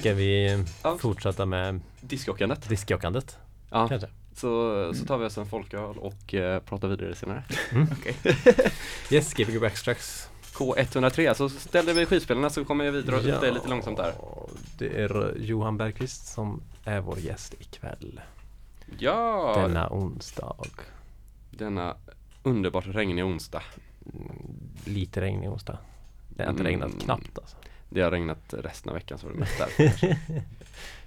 Ska 0.00 0.14
vi 0.14 0.64
Ja. 0.82 0.98
fortsätta 0.98 1.46
med 1.46 1.80
Diskjockandet. 2.00 2.68
diskjockandet? 2.68 3.38
Ja, 3.70 3.88
Kanske? 3.88 4.08
så, 4.34 4.94
så 4.94 5.04
tar 5.06 5.18
vi 5.18 5.26
oss 5.26 5.38
en 5.38 5.46
folköl 5.46 5.98
och 5.98 6.34
eh, 6.34 6.60
pratar 6.62 6.88
vidare 6.88 7.14
senare. 7.14 7.44
Yes, 9.10 9.34
Gbg 9.34 9.60
Backstracks. 9.60 10.28
K103, 10.54 11.34
så 11.34 11.48
ställer 11.48 11.94
vi 11.94 12.06
skivspelarna 12.06 12.50
så 12.50 12.64
kommer 12.64 12.84
jag 12.84 12.92
vidare 12.92 13.40
dig 13.40 13.52
lite 13.52 13.68
långsamt 13.68 13.96
där. 13.96 14.14
Det 14.78 15.02
är 15.02 15.34
Johan 15.38 15.76
Bergqvist 15.76 16.26
som 16.26 16.62
är 16.84 17.00
vår 17.00 17.18
gäst 17.18 17.54
ikväll. 17.60 18.20
Ja, 18.98 19.54
Denna 19.56 19.88
onsdag. 19.90 20.56
denna 21.50 21.96
underbart 22.42 22.86
regniga 22.86 23.24
onsdag. 23.26 23.62
Mm, 24.14 24.36
Lite 24.84 25.20
regnig 25.20 25.50
onsdag. 25.50 25.78
Det 26.28 26.42
har 26.42 26.50
inte 26.50 26.62
Mm. 26.62 26.72
regnat 26.72 27.02
knappt 27.02 27.38
alltså. 27.38 27.56
Det 27.90 28.00
har 28.00 28.10
regnat 28.10 28.54
resten 28.58 28.88
av 28.90 28.94
veckan 28.94 29.18
så 29.18 29.26
var 29.26 29.32
det 29.34 29.38
mest 29.40 29.58
där. 29.58 30.16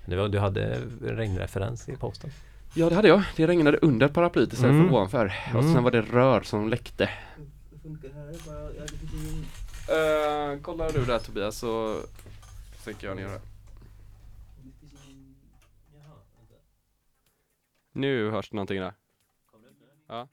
Du 0.30 0.40
hade 0.40 0.64
en 0.76 1.00
regnreferens 1.02 1.90
i 1.90 1.96
posten. 1.96 2.30
Ja 2.74 2.90
det 2.90 2.96
hade 2.96 3.08
jag. 3.08 3.24
Det 3.36 3.48
regnade 3.48 3.78
under 3.78 4.08
paraplyet 4.08 4.54
istället 4.54 4.74
Mm. 4.74 4.88
för 4.88 4.94
ovanför. 4.96 5.26
Och 5.54 5.60
Mm. 5.62 5.74
sen 5.74 5.84
var 5.84 5.92
det 5.92 6.02
rör 6.02 6.42
som 6.42 6.70
läckte. 6.70 7.10
Uh, 9.90 10.62
kollar 10.62 10.92
du 10.92 11.06
där 11.06 11.20
Tobias 11.20 11.58
så 11.58 12.02
sänker 12.84 13.08
jag 13.08 13.16
ner 13.18 13.28
det. 13.28 13.42
Nu 17.92 18.30
hörs 18.32 18.50
det 18.50 18.56
någonting 18.56 18.80
där. 18.80 18.94
Ja. 20.08 20.28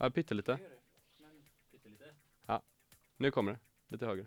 Ja, 0.00 0.10
pyttelite. 0.10 0.58
Ja, 2.46 2.62
nu 3.16 3.30
kommer 3.30 3.52
det. 3.52 3.58
Lite 3.88 4.06
högre. 4.06 4.26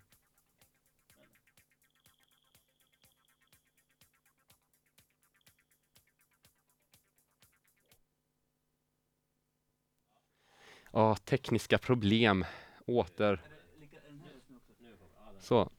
Ja, 10.92 11.16
tekniska 11.16 11.78
problem. 11.78 12.46
Åter. 12.86 13.42
Så. 15.40 15.70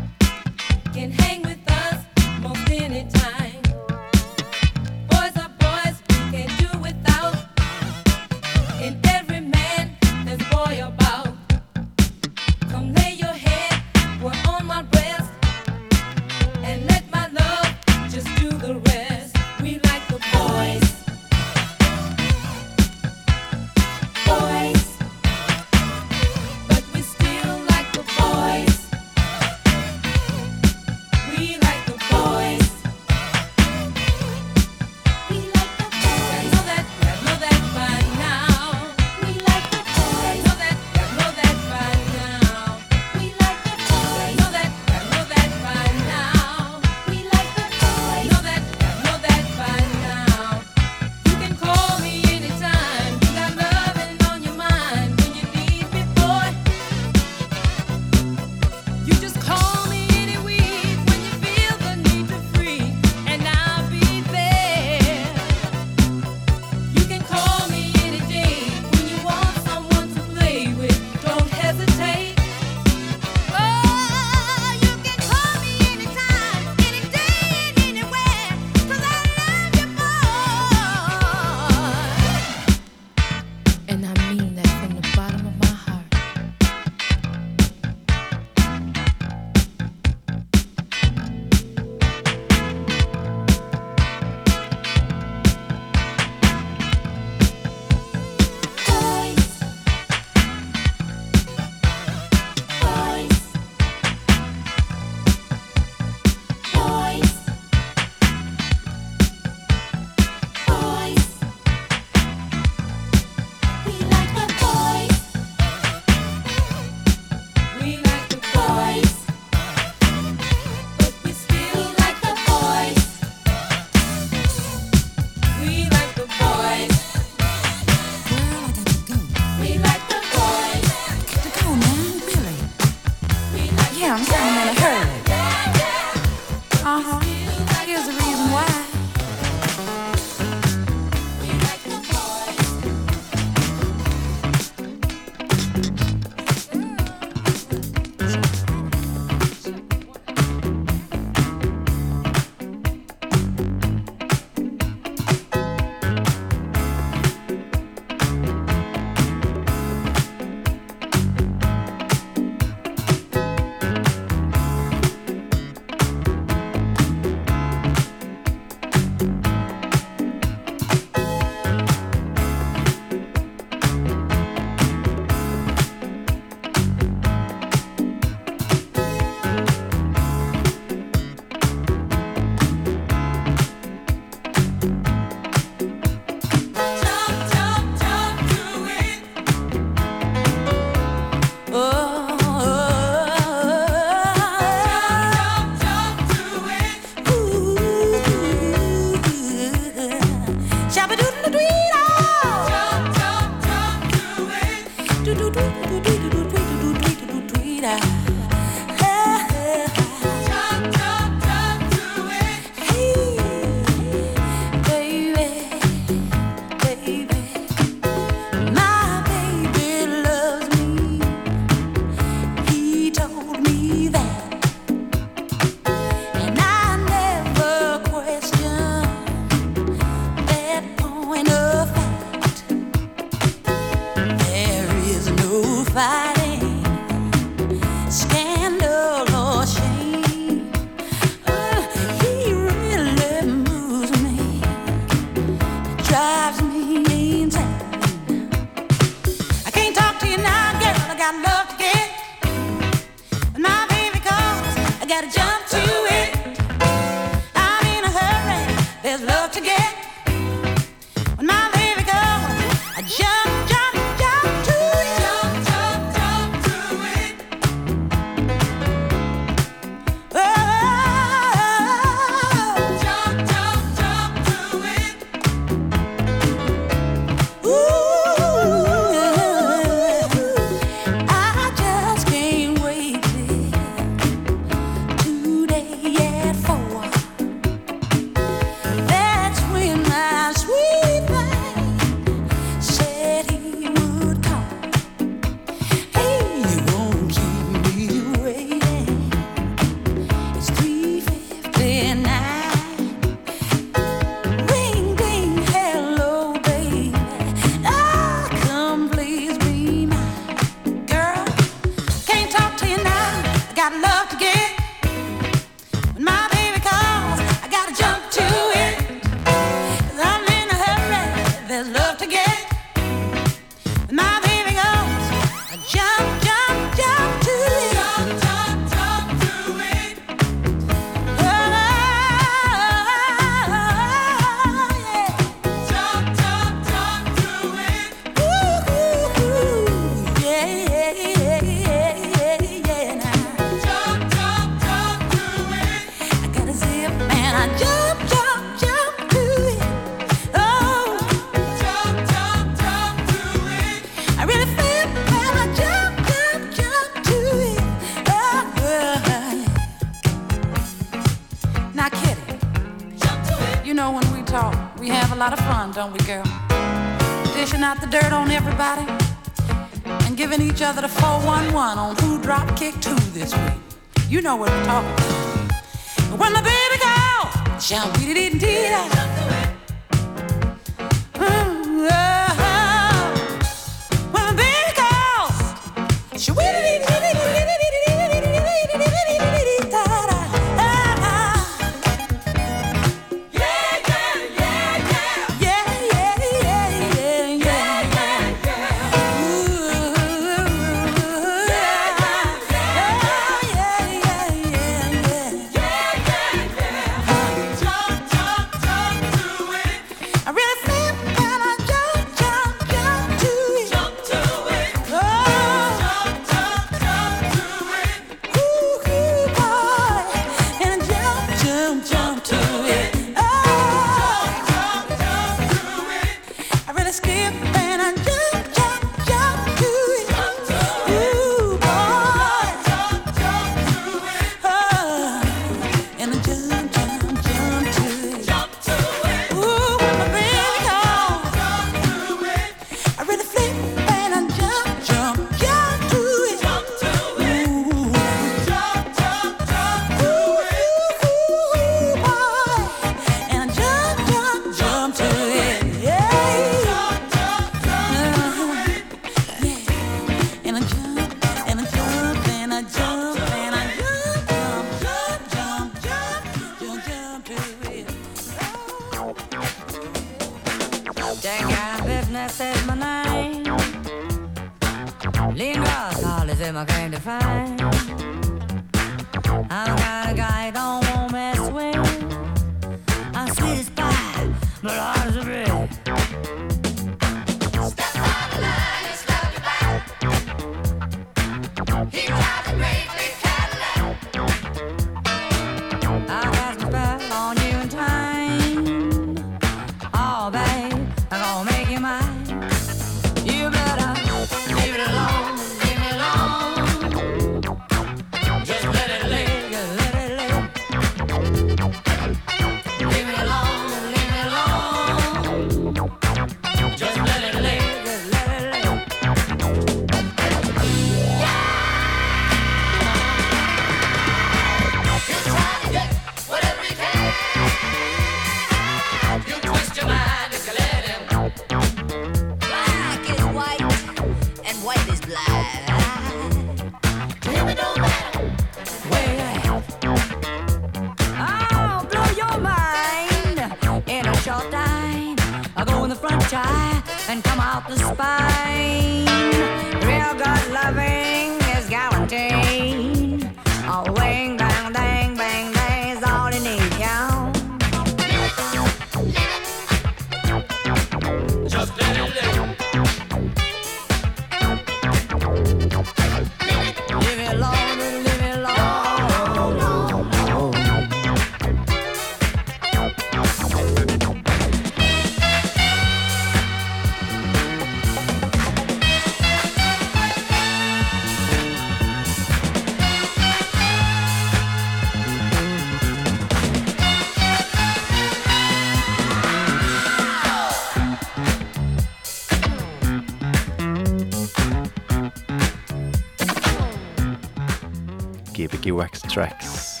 Tracks. 599.36 600.00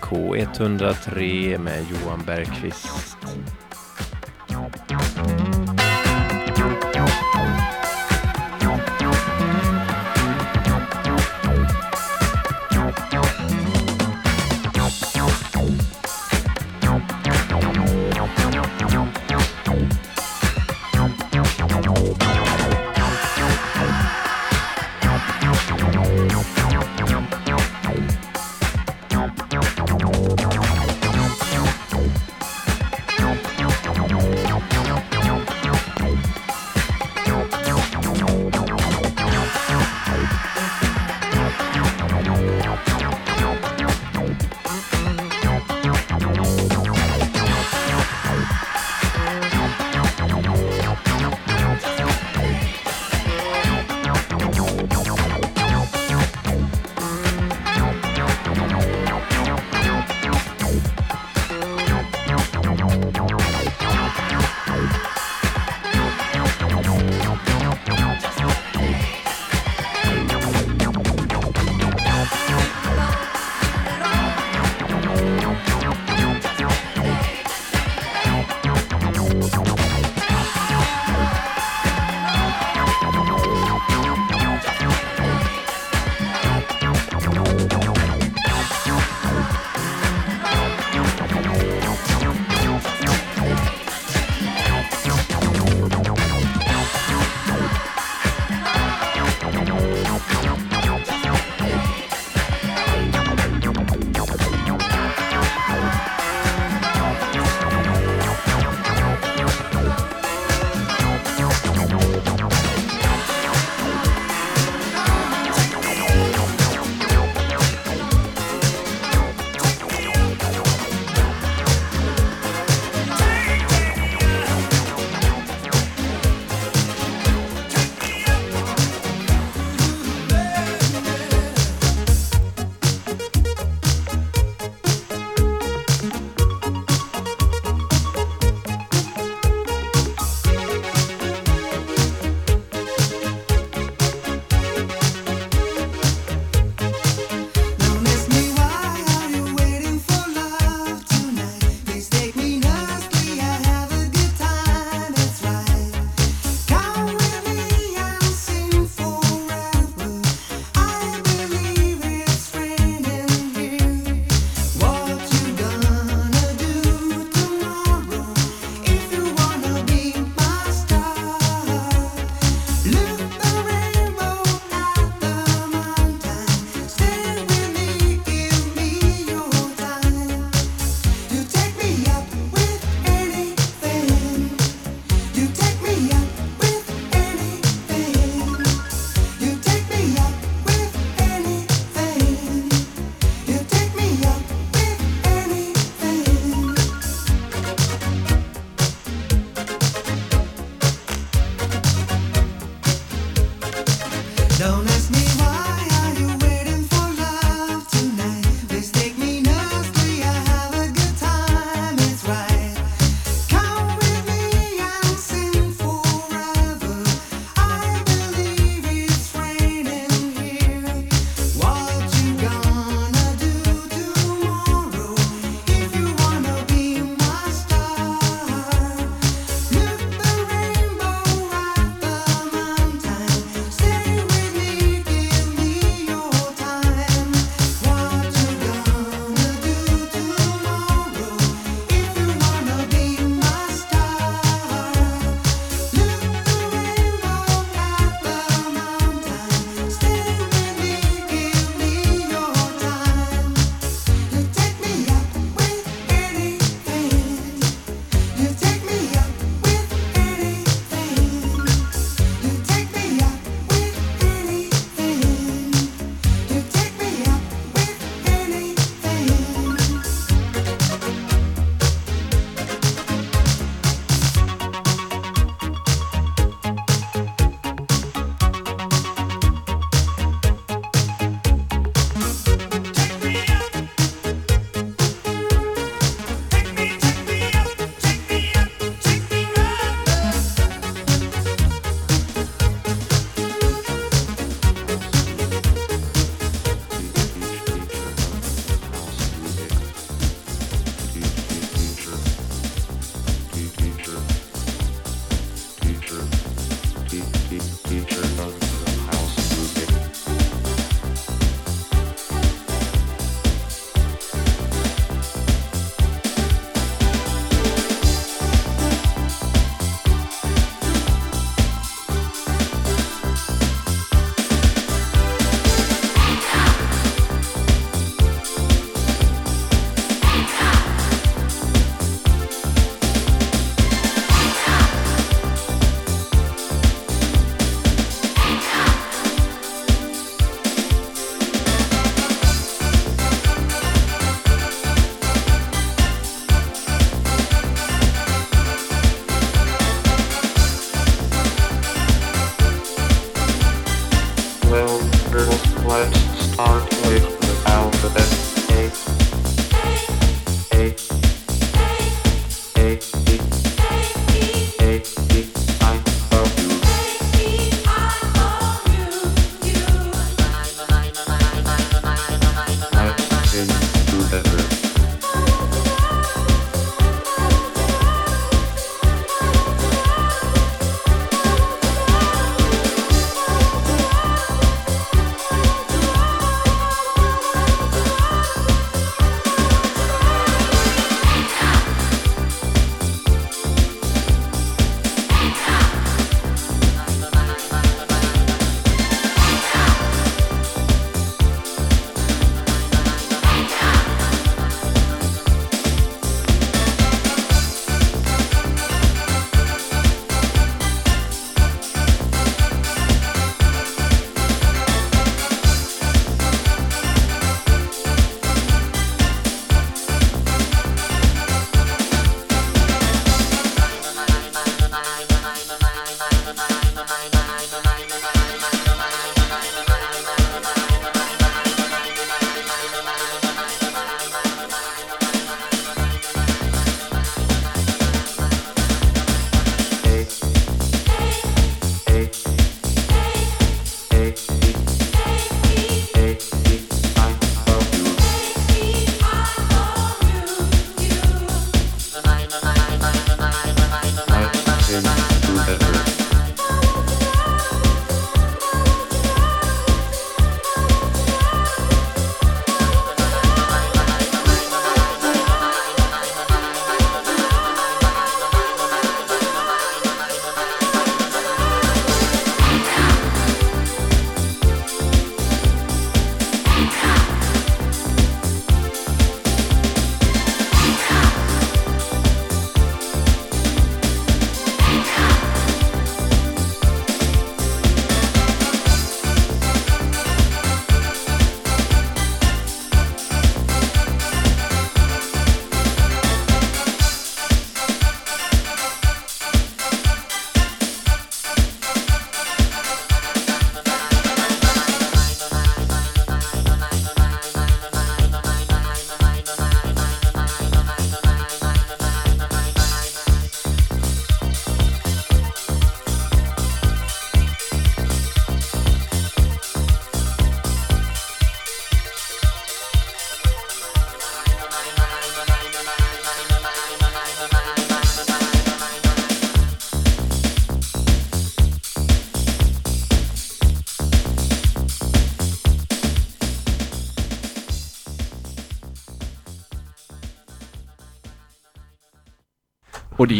K103 0.00 1.58
med 1.58 1.86
Johan 1.90 2.24
Bergqvist. 2.26 2.87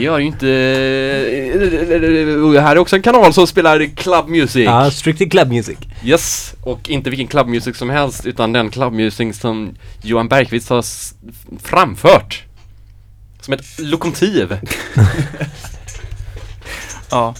Gör 0.02 0.18
ju 0.18 0.26
inte... 0.26 0.46
Och 2.44 2.62
här 2.62 2.76
är 2.76 2.78
också 2.78 2.96
en 2.96 3.02
kanal 3.02 3.32
som 3.32 3.46
spelar 3.46 3.86
club 3.96 4.28
music. 4.28 4.64
Ja, 4.64 4.90
strictly 4.90 5.28
club 5.28 5.48
music. 5.48 5.78
Yes, 6.04 6.54
och 6.62 6.90
inte 6.90 7.10
vilken 7.10 7.26
club 7.28 7.46
music 7.48 7.76
som 7.76 7.90
helst 7.90 8.26
utan 8.26 8.52
den 8.52 8.70
club 8.70 8.92
music 8.92 9.40
som 9.40 9.74
Johan 10.02 10.28
Bergqvist 10.28 10.68
har 10.70 10.84
framfört. 11.62 12.44
Som 13.40 13.54
ett 13.54 13.64
lokomotiv. 13.78 14.56
Ja, 17.10 17.34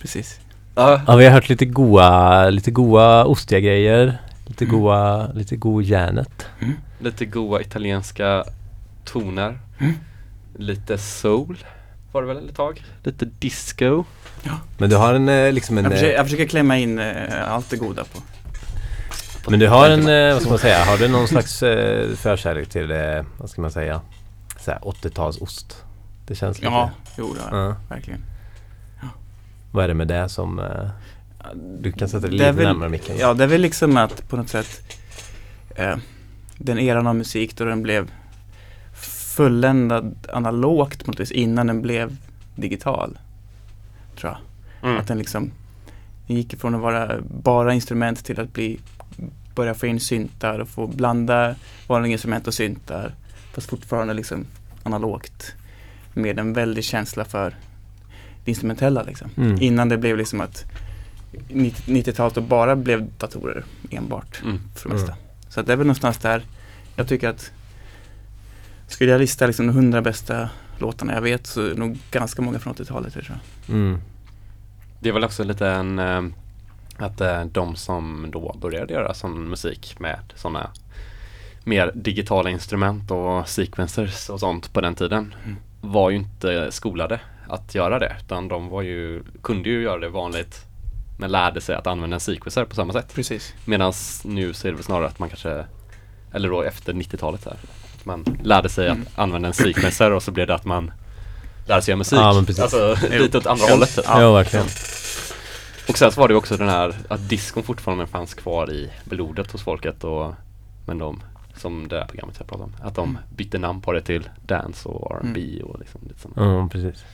precis. 0.00 0.40
Ja. 0.74 1.00
Ja, 1.06 1.16
vi 1.16 1.24
har 1.24 1.32
hört 1.32 1.48
lite 1.48 1.64
goa, 1.64 2.50
lite 2.50 2.70
goa 2.70 3.24
ostiga 3.24 3.60
grejer. 3.60 4.18
Lite 4.46 4.64
Mm. 4.64 4.76
goa, 4.78 5.32
lite 5.32 5.56
god 5.56 5.82
järnet. 5.84 6.46
Lite 7.00 7.24
goa 7.24 7.60
italienska 7.60 8.44
toner. 9.04 9.58
Mm. 9.78 9.94
Lite 10.58 10.98
soul 10.98 11.64
var 12.12 12.22
det 12.22 12.28
väl 12.28 12.48
ett 12.48 12.56
tag. 12.56 12.84
Lite 13.02 13.24
disco. 13.24 14.04
Men 14.78 14.90
du 14.90 14.96
har 14.96 15.14
en 15.14 15.28
eh, 15.28 15.52
liksom 15.52 15.78
en... 15.78 15.84
Jag 15.84 15.92
försöker, 15.92 16.10
eh, 16.12 16.16
jag 16.16 16.26
försöker 16.26 16.46
klämma 16.46 16.78
in 16.78 16.98
eh, 16.98 17.52
allt 17.52 17.70
det 17.70 17.76
goda 17.76 18.04
på. 18.04 18.20
Men 19.50 19.60
du 19.60 19.68
har 19.68 19.90
en, 19.90 20.08
eh, 20.08 20.32
vad 20.32 20.42
ska 20.42 20.50
man 20.50 20.58
säga, 20.58 20.84
har 20.84 20.98
du 20.98 21.08
någon 21.08 21.28
slags 21.28 21.62
eh, 21.62 22.08
förkärlek 22.16 22.68
till, 22.68 22.92
vad 23.38 23.50
ska 23.50 23.62
man 23.62 23.70
säga, 23.70 24.00
så 24.60 24.70
här 24.70 24.78
80-talsost? 24.78 25.76
Det 26.26 26.34
känns 26.34 26.58
lite... 26.58 26.72
Ja, 26.72 26.90
jo 27.18 27.34
det 27.34 27.40
har 27.50 27.58
jag. 27.62 27.70
Ja. 27.70 27.76
Verkligen. 27.88 28.20
Vad 29.72 29.84
är 29.84 29.88
det 29.88 29.94
med 29.94 30.08
det 30.08 30.28
som... 30.28 30.60
Du 31.80 31.92
kan 31.92 32.08
sätta 32.08 32.20
dig 32.28 32.30
Det 32.30 32.36
lite 32.36 32.52
väl- 32.52 32.64
närmare 32.66 32.88
micken. 32.88 33.16
Ja, 33.18 33.34
det 33.34 33.44
är 33.44 33.48
väl 33.48 33.60
liksom 33.60 33.96
att 33.96 34.28
på 34.28 34.36
något 34.36 34.48
sätt 34.48 34.96
den 36.58 36.78
eran 36.78 37.06
av 37.06 37.16
musik 37.16 37.56
då 37.56 37.64
den 37.64 37.82
blev 37.82 38.10
fulländad 39.38 40.26
analogt 40.32 41.04
på 41.04 41.10
något 41.10 41.20
vis 41.20 41.30
innan 41.30 41.66
den 41.66 41.82
blev 41.82 42.16
digital. 42.56 43.18
Tror 44.20 44.32
jag. 44.32 44.38
Mm. 44.90 45.00
Att 45.00 45.06
den 45.06 45.18
liksom 45.18 45.50
den 46.26 46.36
gick 46.36 46.52
ifrån 46.52 46.74
att 46.74 46.80
vara 46.80 47.20
bara 47.42 47.74
instrument 47.74 48.24
till 48.24 48.40
att 48.40 48.52
bli 48.52 48.80
börja 49.54 49.74
få 49.74 49.86
in 49.86 50.00
syntar 50.00 50.58
och 50.58 50.68
få 50.68 50.86
blanda 50.86 51.54
vanliga 51.86 52.12
instrument 52.12 52.46
och 52.46 52.54
syntar. 52.54 53.14
Fast 53.54 53.70
fortfarande 53.70 54.14
liksom 54.14 54.46
analogt. 54.82 55.54
Med 56.14 56.38
en 56.38 56.52
väldig 56.52 56.84
känsla 56.84 57.24
för 57.24 57.54
det 58.44 58.50
instrumentella 58.50 59.02
liksom. 59.02 59.30
Mm. 59.36 59.62
Innan 59.62 59.88
det 59.88 59.98
blev 59.98 60.16
liksom 60.16 60.40
att 60.40 60.64
90 61.48 61.94
90-talet 61.94 62.36
och 62.36 62.42
bara 62.42 62.76
blev 62.76 63.10
datorer 63.18 63.64
enbart 63.90 64.42
Mm. 64.44 64.60
för 64.74 64.88
det 64.88 64.94
mesta. 64.94 65.14
Så 65.48 65.60
att 65.60 65.66
det 65.66 65.72
är 65.72 65.76
väl 65.76 65.86
någonstans 65.86 66.18
där 66.18 66.42
jag 66.96 67.08
tycker 67.08 67.28
att 67.28 67.52
skulle 68.88 69.10
jag 69.12 69.18
lista 69.18 69.46
liksom 69.46 69.66
de 69.66 69.72
100 69.72 70.02
bästa 70.02 70.48
låtarna 70.78 71.14
jag 71.14 71.22
vet 71.22 71.46
så 71.46 71.62
är 71.62 71.68
det 71.68 71.74
nog 71.74 71.98
ganska 72.10 72.42
många 72.42 72.58
från 72.58 72.74
80-talet 72.74 73.12
tror 73.12 73.24
jag. 73.28 73.74
Mm. 73.74 74.00
Det 75.00 75.08
är 75.08 75.12
väl 75.12 75.24
också 75.24 75.44
lite 75.44 75.68
en 75.68 75.98
eh, 75.98 76.22
att 76.96 77.20
eh, 77.20 77.44
de 77.44 77.76
som 77.76 78.30
då 78.30 78.56
började 78.60 78.92
göra 78.92 79.14
sån 79.14 79.48
musik 79.48 79.96
med 79.98 80.18
sådana 80.34 80.70
mer 81.64 81.92
digitala 81.94 82.50
instrument 82.50 83.10
och 83.10 83.48
sequencers 83.48 84.28
och 84.30 84.40
sånt 84.40 84.72
på 84.72 84.80
den 84.80 84.94
tiden 84.94 85.34
Mm. 85.44 85.56
var 85.80 86.10
ju 86.10 86.16
inte 86.16 86.72
skolade 86.72 87.20
att 87.48 87.74
göra 87.74 87.98
det 87.98 88.16
utan 88.24 88.48
de 88.48 88.68
var 88.68 88.82
ju, 88.82 89.22
kunde 89.42 89.68
ju 89.68 89.82
göra 89.82 89.98
det 89.98 90.08
vanligt 90.08 90.64
men 91.18 91.30
lärde 91.30 91.60
sig 91.60 91.74
att 91.74 91.86
använda 91.86 92.14
en 92.14 92.20
sequencer 92.20 92.64
på 92.64 92.74
samma 92.74 92.92
sätt. 92.92 93.14
Precis. 93.14 93.54
Medan 93.64 93.92
nu 94.24 94.52
så 94.52 94.68
är 94.68 94.72
det 94.72 94.76
väl 94.76 94.84
snarare 94.84 95.06
att 95.06 95.18
man 95.18 95.28
kanske, 95.28 95.64
eller 96.32 96.48
då 96.48 96.62
efter 96.62 96.92
90-talet 96.92 97.44
här, 97.44 97.56
att 97.98 98.04
man 98.06 98.38
lärde 98.42 98.68
sig 98.68 98.86
Mm. 98.88 99.02
att 99.12 99.18
använda 99.18 99.48
en 99.48 99.54
sequencer 99.54 100.10
och 100.12 100.22
så 100.22 100.30
blev 100.30 100.46
det 100.46 100.54
att 100.54 100.64
man 100.64 100.90
lärde 101.66 101.82
sig 101.82 101.92
göra 101.92 101.98
musik. 101.98 102.18
Ja, 102.18 102.32
men 102.34 102.46
precis. 102.46 102.62
Alltså 102.62 102.96
lite 103.10 103.38
åt 103.38 103.46
andra 103.46 103.66
hållet. 103.66 103.94
typ. 103.96 104.04
Ja. 104.08 104.20
Ja, 104.22 104.32
verkligen. 104.32 104.66
Och 105.88 105.98
sen 105.98 106.12
så 106.12 106.20
var 106.20 106.28
det 106.28 106.32
ju 106.32 106.38
också 106.38 106.56
den 106.56 106.68
här 106.68 106.94
att 107.08 107.28
diskon 107.28 107.62
fortfarande 107.62 108.06
fanns 108.06 108.34
kvar 108.34 108.70
i 108.72 108.90
blodet 109.04 109.50
hos 109.52 109.62
folket 109.62 110.04
och 110.04 110.34
men 110.86 110.98
de, 110.98 111.22
som 111.56 111.88
det 111.88 111.96
där 111.96 112.04
programmet 112.04 112.36
jag 112.38 112.46
pratade 112.48 112.64
om, 112.64 112.86
att 112.86 112.94
de 112.94 113.08
Mm. 113.10 113.22
bytte 113.36 113.58
namn 113.58 113.80
på 113.80 113.92
det 113.92 114.00
till 114.02 114.28
dance 114.46 114.88
och 114.88 115.16
R&B 115.16 115.62
och 115.62 115.78
liksom 115.78 116.00
lite 116.08 116.20
sånt. 116.20 116.34
Ja, 116.36 116.68
precis. 116.72 117.04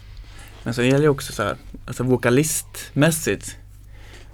Men 0.63 0.75
så 0.75 0.83
gäller 0.83 1.03
ju 1.03 1.09
också 1.09 1.33
så 1.33 1.43
här, 1.43 1.57
alltså 1.87 2.03
vokalistmässigt 2.05 3.57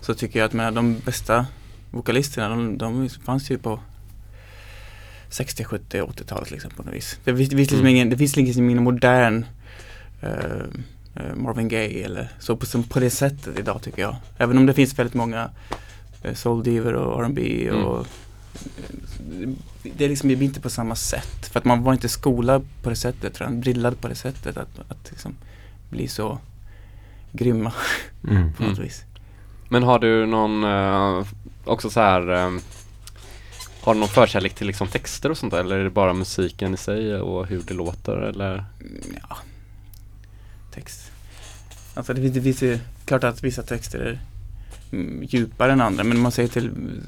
så 0.00 0.14
tycker 0.14 0.38
jag 0.38 0.46
att 0.46 0.52
med 0.52 0.74
de 0.74 0.98
bästa 0.98 1.46
vokalisterna, 1.90 2.48
de, 2.48 2.78
de 2.78 3.08
fanns 3.08 3.50
ju 3.50 3.58
på 3.58 3.80
60, 5.30 5.64
70, 5.64 6.00
80-talet 6.02 6.50
liksom 6.50 6.70
på 6.70 6.82
något 6.82 6.94
vis. 6.94 7.18
Det 7.24 7.36
finns, 7.36 7.48
det 7.50 7.56
finns 7.56 7.70
liksom 7.70 7.80
Mm. 7.86 7.94
ingen, 7.96 8.10
det 8.10 8.16
finns 8.16 8.36
liksom 8.36 8.70
ingen 8.70 8.82
modern 8.84 9.44
eh, 10.20 10.30
eh, 11.14 11.34
Marvin 11.36 11.68
Gaye 11.68 12.04
eller 12.04 12.28
så 12.38 12.56
på, 12.56 12.66
som 12.66 12.82
på 12.82 13.00
det 13.00 13.10
sättet 13.10 13.58
idag 13.58 13.82
tycker 13.82 14.02
jag. 14.02 14.16
Även 14.38 14.58
om 14.58 14.66
det 14.66 14.74
finns 14.74 14.98
väldigt 14.98 15.14
många 15.14 15.50
uh, 16.24 16.34
soul-diver 16.34 16.92
och 16.94 17.24
R&B 17.24 17.68
Mm. 17.68 17.84
och 17.84 18.06
eh, 18.54 19.48
det 19.96 20.04
är 20.04 20.08
liksom 20.08 20.28
det 20.28 20.36
blir 20.36 20.46
inte 20.48 20.60
på 20.60 20.70
samma 20.70 20.94
sätt. 20.94 21.46
För 21.52 21.58
att 21.58 21.64
man 21.64 21.82
var 21.82 21.92
inte 21.92 22.08
skolad 22.08 22.64
på 22.82 22.90
det 22.90 22.96
sättet, 22.96 23.34
tror 23.34 23.50
jag, 23.50 23.58
drillad 23.60 24.00
på 24.00 24.08
det 24.08 24.14
sättet 24.14 24.56
att, 24.56 24.78
att 24.88 25.10
liksom 25.10 25.34
bli 25.90 26.08
så 26.08 26.38
grymma 27.32 27.72
Mm. 28.28 28.52
på 28.56 28.62
något 28.62 28.72
Mm. 28.72 28.82
vis. 28.84 29.04
Men 29.68 29.82
har 29.82 29.98
du 29.98 30.26
någon, 30.26 30.64
eh, 30.64 31.26
också 31.64 31.90
så 31.90 32.00
här 32.00 32.30
eh, 32.44 32.50
har 33.82 33.94
du 33.94 34.00
någon 34.00 34.08
förkärlek 34.08 34.54
till 34.54 34.66
liksom 34.66 34.88
texter 34.88 35.30
och 35.30 35.38
sånt 35.38 35.52
där 35.52 35.60
eller 35.60 35.78
är 35.78 35.84
det 35.84 35.90
bara 35.90 36.12
musiken 36.12 36.74
i 36.74 36.76
sig 36.76 37.16
och 37.16 37.46
hur 37.46 37.62
det 37.62 37.74
låter 37.74 38.16
eller? 38.16 38.52
Mm, 38.80 39.02
Ja, 39.28 39.36
text. 40.74 41.10
Alltså 41.94 42.14
det 42.14 42.20
finns, 42.20 42.34
det 42.34 42.42
finns 42.42 42.62
ju 42.62 42.78
klart 43.04 43.24
att 43.24 43.42
vissa 43.42 43.62
texter 43.62 43.98
är 43.98 44.20
mm, 44.92 45.22
djupare 45.28 45.72
än 45.72 45.80
andra 45.80 46.04
men 46.04 46.16
om 46.16 46.22
man 46.22 46.32
säger 46.32 46.48
till 46.48 46.66
mm, 46.66 47.00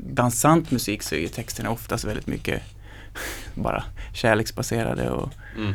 dansant 0.00 0.70
musik 0.70 1.02
så 1.02 1.14
är 1.14 1.18
ju 1.18 1.28
texterna 1.28 1.70
oftast 1.70 2.04
väldigt 2.04 2.26
mycket 2.26 2.62
bara 3.54 3.84
kärleksbaserade 4.14 5.10
och 5.10 5.30
Mm. 5.56 5.74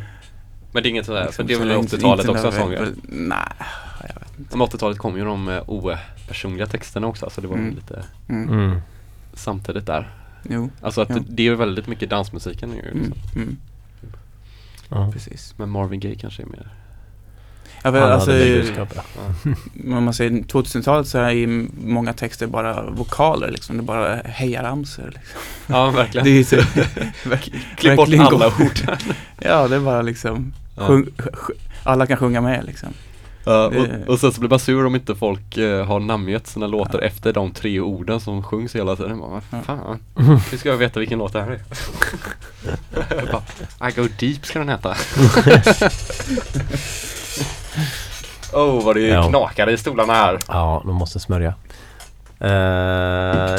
Men 0.71 0.83
det 0.83 0.89
är 0.89 0.91
inget 0.91 1.05
sådär, 1.05 1.31
för 1.31 1.43
liksom 1.43 1.47
det 1.47 1.53
är 1.53 1.59
väl 1.59 1.69
så 1.69 1.79
inte- 1.79 1.95
80-talet 1.97 2.25
inte 2.27 2.37
också 2.39 2.51
sånger? 2.51 2.93
Nej, 3.03 3.37
jag 4.01 4.19
vet 4.19 4.39
inte. 4.39 4.57
Men 4.57 4.67
80-talet 4.67 4.97
kom 4.97 5.17
ju 5.17 5.23
de 5.25 5.49
eh, 5.49 5.63
opersonliga 5.69 6.67
texterna 6.67 7.07
också 7.07 7.29
så 7.29 7.41
det 7.41 7.47
var 7.47 7.55
Mm. 7.57 7.75
lite. 7.75 8.03
Mm. 8.29 8.81
samtidigt 9.33 9.85
där. 9.85 10.09
Jo, 10.49 10.69
Alltså 10.81 11.01
att 11.01 11.09
Ja. 11.09 11.19
det, 11.27 11.41
är 11.43 11.45
ju 11.45 11.55
väldigt 11.55 11.87
mycket 11.87 12.09
dansmusiken 12.09 12.69
nu 12.69 12.79
mm. 12.79 13.03
liksom. 13.03 13.41
Mm. 13.41 13.57
Ja. 14.89 15.11
precis. 15.13 15.53
Men 15.57 15.69
Marvin 15.69 15.99
Gaye 15.99 16.15
kanske 16.15 16.41
är 16.43 16.47
mer 16.47 16.67
Ja, 17.83 17.91
men 17.91 18.01
Han 18.01 18.11
alltså, 18.11 18.31
om 19.83 20.03
man 20.03 20.13
säger 20.13 20.31
2000-talet 20.31 21.07
så 21.07 21.17
är 21.19 21.29
ju 21.29 21.67
många 21.83 22.13
texter 22.13 22.47
bara 22.47 22.89
vokaler 22.89 23.51
liksom. 23.51 23.77
Det 23.77 23.81
är 23.81 23.85
bara 23.85 24.15
hejaramsor 24.15 25.05
liksom. 25.15 25.39
Ja 25.67 25.89
verkligen 25.91 26.25
Det 26.25 26.31
är 26.39 26.43
så, 26.43 26.55
Klipp 27.77 27.95
bort 27.97 28.09
alla 28.19 28.47
ord 28.47 28.99
Ja, 29.41 29.67
det 29.67 29.75
är 29.75 29.79
bara 29.79 30.01
liksom 30.01 30.53
Ja. 30.77 30.87
sjung, 30.87 31.05
sj- 31.17 31.51
Alla 31.83 32.07
kan 32.07 32.17
sjunga 32.17 32.41
med 32.41 32.65
liksom. 32.65 32.89
Ja, 33.45 33.65
och, 33.67 33.73
och 34.09 34.19
sen 34.19 34.31
så 34.31 34.39
blir 34.39 34.49
man 34.49 34.59
sur 34.59 34.85
om 34.85 34.95
inte 34.95 35.15
folk 35.15 35.57
eh, 35.57 35.85
har 35.85 35.99
namngett 35.99 36.47
sina 36.47 36.67
låtar 36.67 36.99
efter 36.99 37.33
de 37.33 37.51
tre 37.51 37.79
orden 37.79 38.19
som 38.19 38.43
sjungs 38.43 38.75
hela 38.75 38.95
tiden. 38.95 39.19
Bara, 39.19 39.41
Ja. 39.51 39.61
fan, 39.65 39.99
hur 40.51 40.57
ska 40.57 40.69
jag 40.69 40.77
veta 40.77 40.99
vilken 40.99 41.19
låt 41.19 41.33
det 41.33 41.41
här 41.41 41.51
är? 41.51 41.61
Bara, 43.31 43.89
I 43.89 43.91
go 43.95 44.07
deep 44.19 44.45
ska 44.45 44.59
den 44.59 44.69
heta. 44.69 44.89
oh 48.53 48.85
vad 48.85 48.95
det 48.95 49.01
Ja. 49.01 49.29
knakar 49.29 49.69
i 49.69 49.77
stolarna 49.77 50.13
här. 50.13 50.39
Ja, 50.47 50.81
de 50.85 50.95
måste 50.95 51.19
smörja. 51.19 51.53
Eh, 52.39 52.49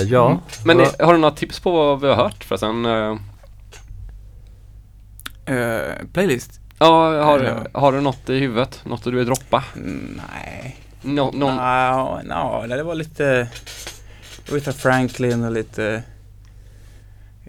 ja. 0.09 0.41
Men 0.65 0.77
vad- 0.79 0.87
eh, 1.01 1.07
har 1.07 1.13
du 1.13 1.19
några 1.19 1.35
tips 1.35 1.61
på 1.61 1.71
vad 1.73 2.01
vi 2.01 2.09
har 2.09 2.15
hört 2.17 2.45
förresten? 2.45 2.85
Eh, 5.47 6.07
playlist? 6.13 6.61
Ja, 6.79 7.25
har, 7.25 7.69
har 7.73 7.93
du 7.93 8.01
något 8.01 8.31
i 8.31 8.39
huvudet? 8.39 8.81
Något 8.85 9.05
du 9.05 9.11
vill 9.11 9.27
droppa? 9.27 9.65
Mm, 9.77 10.21
nej. 10.33 10.77
Nå, 11.03 11.31
någon, 11.31 11.57
Nå, 11.57 12.21
nå, 12.25 12.67
det 12.67 12.83
var 12.83 12.95
lite 12.95 13.49
Aretha 14.53 14.73
Franklin 14.73 15.45
och 15.45 15.53
lite 15.53 16.03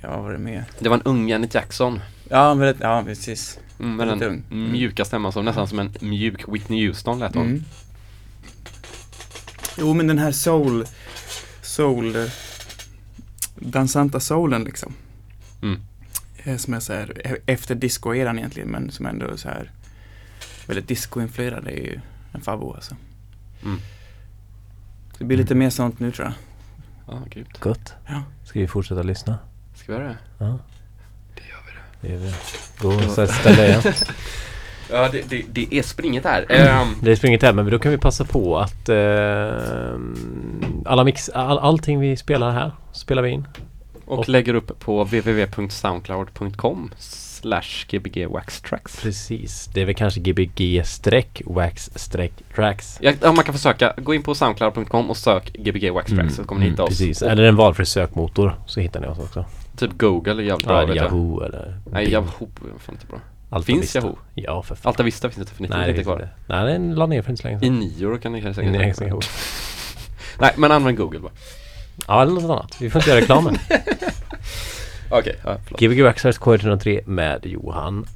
Ja, 0.01 0.09
vad 0.09 0.23
var 0.23 0.31
det 0.31 0.37
mer? 0.37 0.65
det 0.79 0.89
var 0.89 0.95
en 0.95 1.01
ung 1.03 1.29
Janet 1.29 1.53
Jackson. 1.53 1.99
Ja, 2.29 2.53
väldigt, 2.53 2.81
ja 2.83 3.03
precis. 3.05 3.59
Mm, 3.79 3.95
med 3.95 4.07
den 4.07 4.23
ung. 4.23 4.43
Mm. 4.51 4.71
mjuka 4.71 5.05
stämman 5.05 5.31
som 5.31 5.45
nästan 5.45 5.67
som 5.67 5.79
en 5.79 5.93
mjuk 5.99 6.47
Whitney 6.47 6.87
Houston 6.87 7.19
lät 7.19 7.35
hon. 7.35 7.45
Mm. 7.45 7.63
Jo, 9.77 9.93
men 9.93 10.07
den 10.07 10.17
här 10.17 10.31
soul 10.31 10.85
Soul 11.61 12.29
Dansanta 13.55 14.19
soulen 14.19 14.63
liksom. 14.63 14.93
Mm. 15.61 15.81
Eh, 16.47 16.57
som 16.57 16.73
är 16.73 16.79
så 16.79 16.93
här, 16.93 17.21
eh, 17.25 17.31
efter 17.45 17.75
discoeran 17.75 18.37
egentligen 18.37 18.69
men 18.69 18.91
som 18.91 19.05
ändå 19.05 19.25
är 19.25 19.35
så 19.35 19.49
här 19.49 19.71
väldigt 20.67 20.87
discoinfluerad 20.87 21.67
är 21.67 21.71
ju 21.71 21.99
en 22.31 22.41
favvo 22.41 22.73
alltså. 22.73 22.95
Mm. 23.63 23.79
Det 25.17 25.25
blir 25.25 25.37
lite 25.37 25.55
mer 25.55 25.69
sånt 25.69 25.99
nu 25.99 26.11
tror 26.11 26.27
jag. 26.27 26.33
Ja, 27.15 27.21
grymt. 27.29 27.59
Gott. 27.59 27.93
Ja. 28.07 28.23
Ska 28.43 28.59
vi 28.59 28.67
fortsätta 28.67 29.03
lyssna? 29.03 29.39
Ska 29.75 29.91
vi 29.91 29.97
göra 29.97 30.07
det? 30.07 30.17
Ja. 30.37 30.59
Det 31.35 31.41
gör 31.49 31.59
vi. 31.65 31.71
Det, 32.01 32.07
det 32.07 32.13
gör 32.13 32.19
vi. 32.19 32.33
Gå 32.81 33.13
så 33.13 33.27
ställa 33.27 33.67
igen. 33.67 33.81
Ja, 34.91 35.09
det, 35.11 35.29
det, 35.29 35.45
det, 35.51 35.67
är 35.71 35.83
springet 35.83 36.23
här. 36.23 36.41
Um. 36.81 36.95
Det 37.01 37.11
är 37.11 37.15
springet 37.15 37.41
här, 37.41 37.53
men 37.53 37.69
då 37.69 37.79
kan 37.79 37.91
vi 37.91 37.97
passa 37.97 38.25
på 38.25 38.57
att 38.57 38.89
uh, 38.89 39.99
alla 40.85 41.03
mix, 41.03 41.29
all, 41.29 41.59
allting 41.59 41.99
vi 41.99 42.17
spelar 42.17 42.51
här 42.51 42.71
spelar 42.91 43.21
vi 43.21 43.29
in 43.29 43.47
och, 44.07 44.19
och 44.19 44.29
lägger 44.29 44.53
upp 44.53 44.79
på 44.79 45.03
www.soundcloud.com 45.03 46.91
slash 46.97 47.85
gbgwaxtracks. 47.89 49.01
Precis, 49.01 49.69
det 49.73 49.81
är 49.81 49.85
väl 49.85 49.95
kanske 49.95 50.19
gbg-wax-tracks. 50.19 52.97
Ja, 53.01 53.13
ja, 53.21 53.31
man 53.31 53.43
kan 53.43 53.53
försöka. 53.53 53.93
Gå 53.97 54.13
in 54.13 54.23
på 54.23 54.35
soundcloud.com 54.35 55.09
och 55.09 55.17
sök 55.17 55.53
gbgwaxtracks 55.53 56.21
mm, 56.21 56.29
så 56.29 56.43
kommer 56.43 56.61
ni 56.61 56.69
hitta 56.69 56.81
mm, 56.81 56.91
oss. 56.91 56.99
Precis, 56.99 57.21
eller 57.21 57.43
en 57.43 57.55
valfri 57.55 57.85
sökmotor 57.85 58.55
så 58.65 58.79
hittar 58.79 58.99
ni 58.99 59.07
oss 59.07 59.19
också. 59.19 59.45
Typ 59.77 59.97
Google 59.97 60.31
är 60.31 60.41
jävligt 60.41 60.67
bra. 60.67 60.87
Ja, 60.87 60.95
Yahoo 60.95 61.41
eller... 61.41 61.79
Nej, 61.91 62.11
Yahoo 62.11 62.49
är 62.75 62.79
fan 62.79 62.95
inte 62.95 63.07
bra. 63.07 63.19
Alta 63.49 63.65
finns 63.65 63.83
Vista. 63.83 63.99
Yahoo? 63.99 64.17
Ja, 64.33 64.63
för 64.63 64.75
fan. 64.75 64.89
Altavista 64.89 65.29
finns 65.29 65.49
definitivt 65.49 65.77
Nej, 65.77 65.89
inte 65.89 66.03
kvar. 66.03 66.13
Inte. 66.13 66.29
Nej, 66.47 66.73
den 66.73 66.95
la 66.95 67.05
ner 67.05 67.21
för 67.21 67.29
inte 67.29 67.41
så 67.41 67.47
länge 67.47 67.59
sedan. 67.59 67.67
I 67.67 67.71
nior 67.79 68.17
kan 68.17 68.31
ni 68.31 68.41
säkert. 68.41 68.95
säga 68.95 69.19
Nej, 70.39 70.53
men 70.57 70.71
använd 70.71 70.97
Google 70.97 71.19
bara. 71.19 71.31
Ja, 72.07 72.21
eller 72.21 72.31
något 72.31 72.43
annat. 72.43 72.77
Vi 72.79 72.89
får 72.89 72.99
inte 73.01 73.09
göra 73.09 73.21
reklamen. 73.21 73.57
Okej, 75.09 75.19
okay, 75.19 75.33
ja, 75.43 75.57
förlåt. 75.65 75.79
Gbg 75.79 76.01
Waxxers 76.03 76.39
K103 76.39 77.07
med 77.07 77.45
Johan 77.45 78.07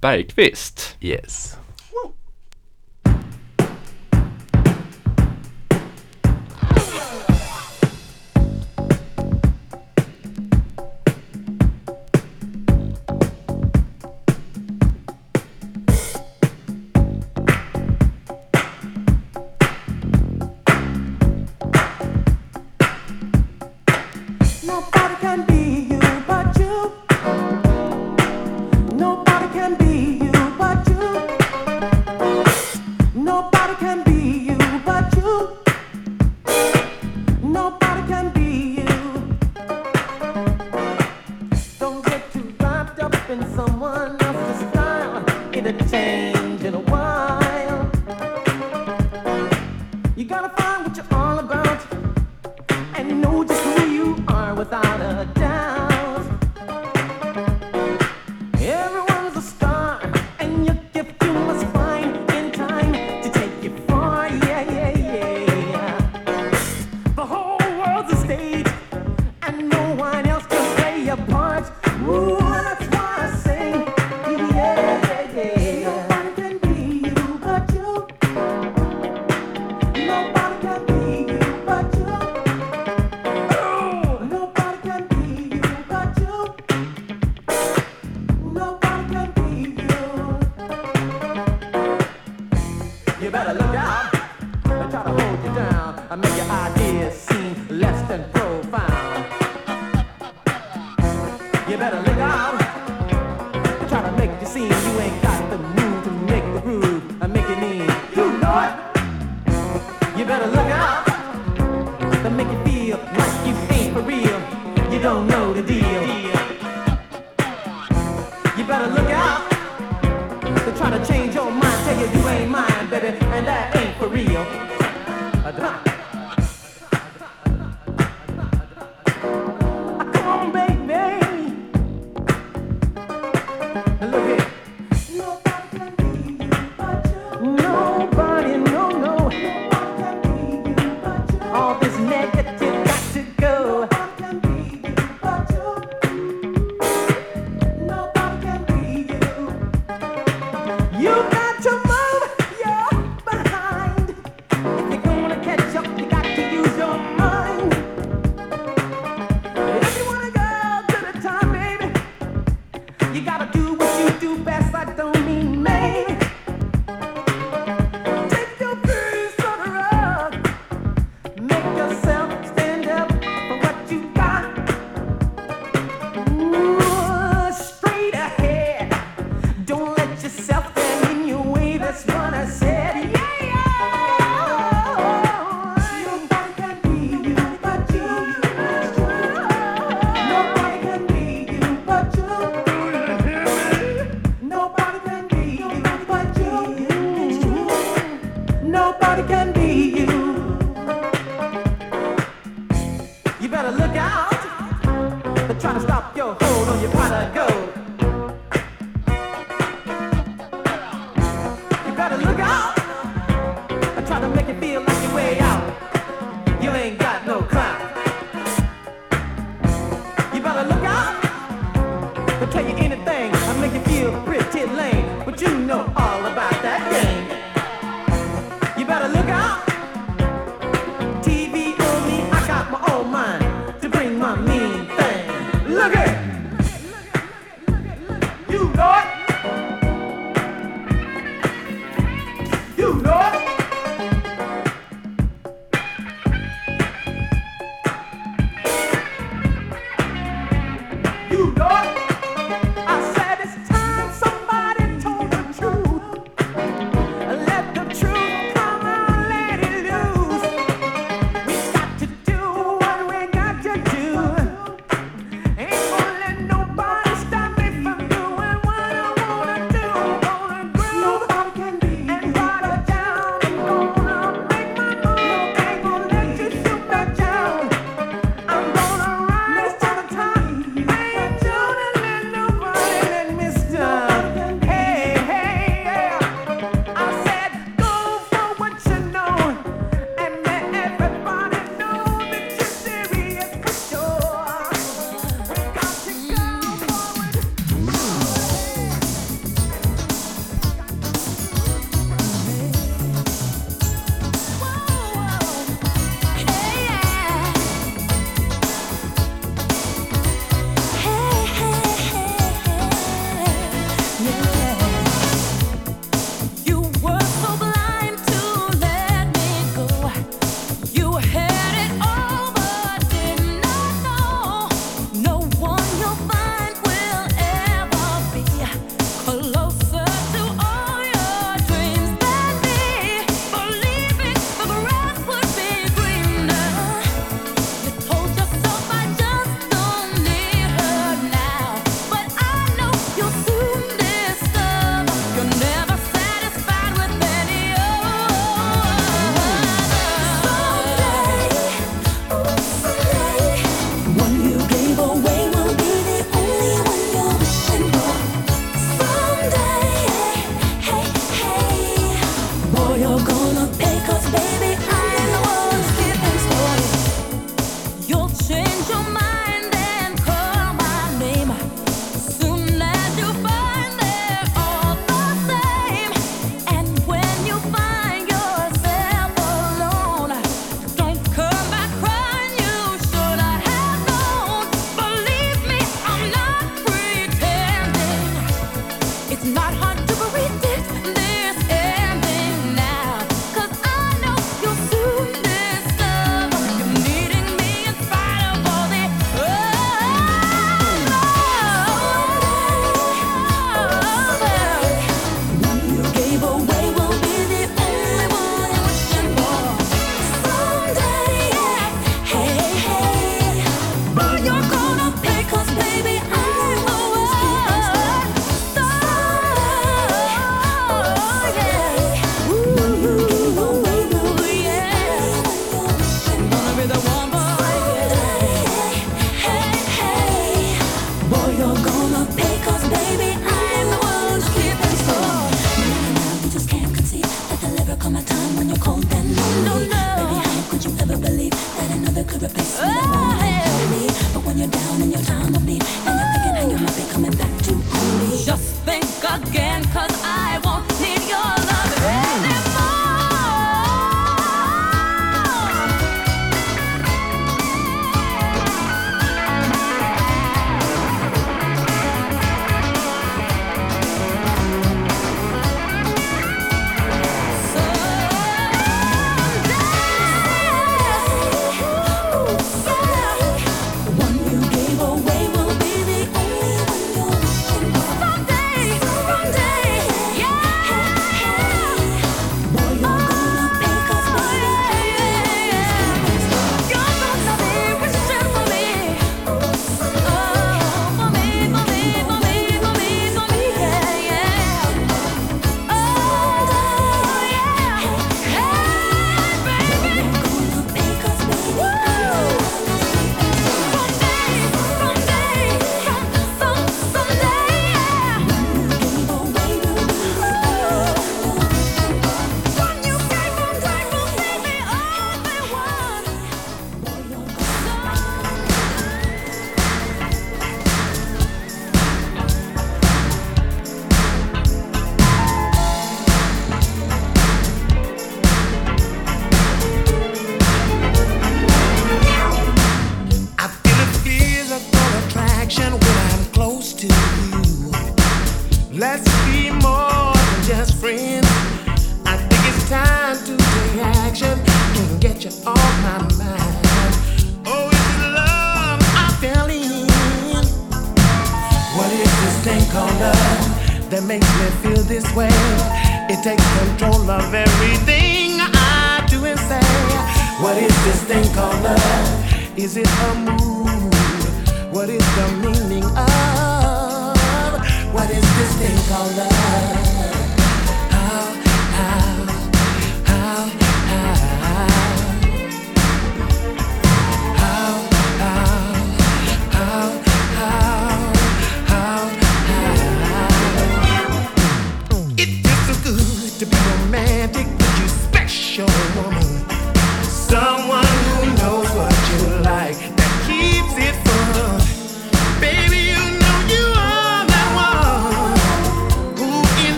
Bergqvist. 0.00 0.96
Yes. 1.00 1.56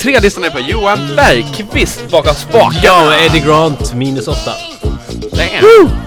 tre 0.00 0.20
listan 0.20 0.44
är 0.44 0.50
på 0.50 0.60
Johan 0.60 0.98
Bergqvist 1.16 2.10
bakom 2.10 2.34
spakarna. 2.34 2.80
Ja, 2.82 3.18
Eddie 3.26 3.40
Grant 3.40 3.94
minus 3.94 4.28
åtta. 4.28 4.52
Damn. 5.32 5.99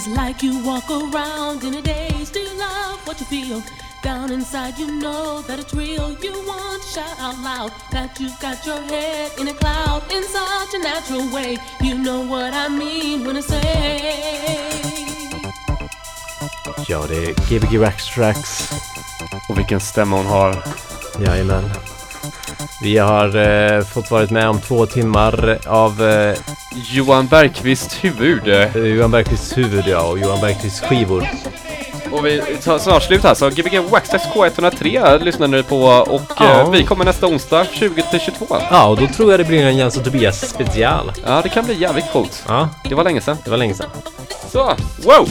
Gaze 0.00 0.16
like 0.16 0.42
you 0.42 0.58
walk 0.64 0.90
around 0.90 1.64
in 1.64 1.74
a 1.74 1.82
daze. 1.82 2.30
Do 2.30 2.40
you 2.40 2.58
love 2.58 3.06
what 3.06 3.20
you 3.20 3.26
feel? 3.26 3.62
Down 4.02 4.32
inside, 4.32 4.78
you 4.78 4.86
know 4.86 5.42
that 5.42 5.58
it's 5.58 5.74
real. 5.74 6.16
You 6.22 6.32
want 6.46 6.82
to 6.82 6.88
shout 6.88 7.20
out 7.20 7.38
loud 7.38 7.72
that 7.92 8.18
you've 8.20 8.38
got 8.40 8.66
your 8.66 8.80
head 8.80 9.30
in 9.38 9.48
a 9.48 9.54
cloud 9.54 10.02
in 10.12 10.22
such 10.22 10.74
a 10.74 10.78
natural 10.78 11.28
way. 11.34 11.58
You 11.82 11.98
know 11.98 12.20
what 12.22 12.54
I 12.54 12.68
mean 12.68 13.26
when 13.26 13.36
I 13.36 13.42
say. 13.42 14.12
Ja, 16.88 17.06
det 17.08 17.16
är 17.16 17.34
Gbg 17.34 17.78
Wax 17.78 18.14
Tracks. 18.14 18.70
Och 19.48 19.58
vilken 19.58 19.80
stämma 19.80 20.16
hon 20.16 20.26
har. 20.26 20.62
Jajamän. 21.26 21.70
Vi 22.82 22.98
har 22.98 23.36
eh, 23.36 23.84
fått 23.84 24.10
varit 24.10 24.30
med 24.30 24.48
om 24.48 24.60
två 24.60 24.86
timmar 24.86 25.58
av 25.66 26.02
eh, 26.02 26.38
Johan 26.74 27.26
Bergqvist 27.26 27.92
huvud. 28.04 28.46
Johan 28.96 29.10
Bergqvists 29.10 29.56
huvud 29.58 29.84
ja, 29.86 30.00
och 30.02 30.18
Johan 30.18 30.40
Bergqvists 30.40 30.80
skivor. 30.80 31.28
Och 32.12 32.26
vi 32.26 32.40
tar 32.64 32.78
snart 32.78 33.02
slut 33.02 33.24
här, 33.24 33.34
så 33.34 33.50
Gbg 33.50 33.78
Waxtrax 33.90 34.24
K103 34.24 35.24
lyssnar 35.24 35.48
ni 35.48 35.62
på 35.62 35.82
och 35.84 36.22
Ja. 36.38 36.60
eh, 36.60 36.70
vi 36.70 36.84
kommer 36.84 37.04
nästa 37.04 37.26
onsdag 37.26 37.64
20-22. 37.72 38.62
Ja, 38.70 38.86
och 38.86 38.96
då 38.96 39.06
tror 39.06 39.30
jag 39.30 39.40
det 39.40 39.44
blir 39.44 39.66
en 39.66 39.76
Jens 39.76 39.96
och 39.96 40.04
Tobias 40.04 40.48
special. 40.50 41.12
Ja, 41.26 41.40
det 41.42 41.48
kan 41.48 41.64
bli 41.64 41.74
jävligt 41.80 42.12
coolt. 42.12 42.44
Ja, 42.48 42.68
Det 42.88 42.94
var 42.94 43.04
länge 43.04 43.20
sedan. 43.20 43.36
det 43.44 43.50
var 43.50 43.56
länge 43.58 43.74
sedan. 43.74 43.86
Så, 44.52 44.74
wow! 45.04 45.28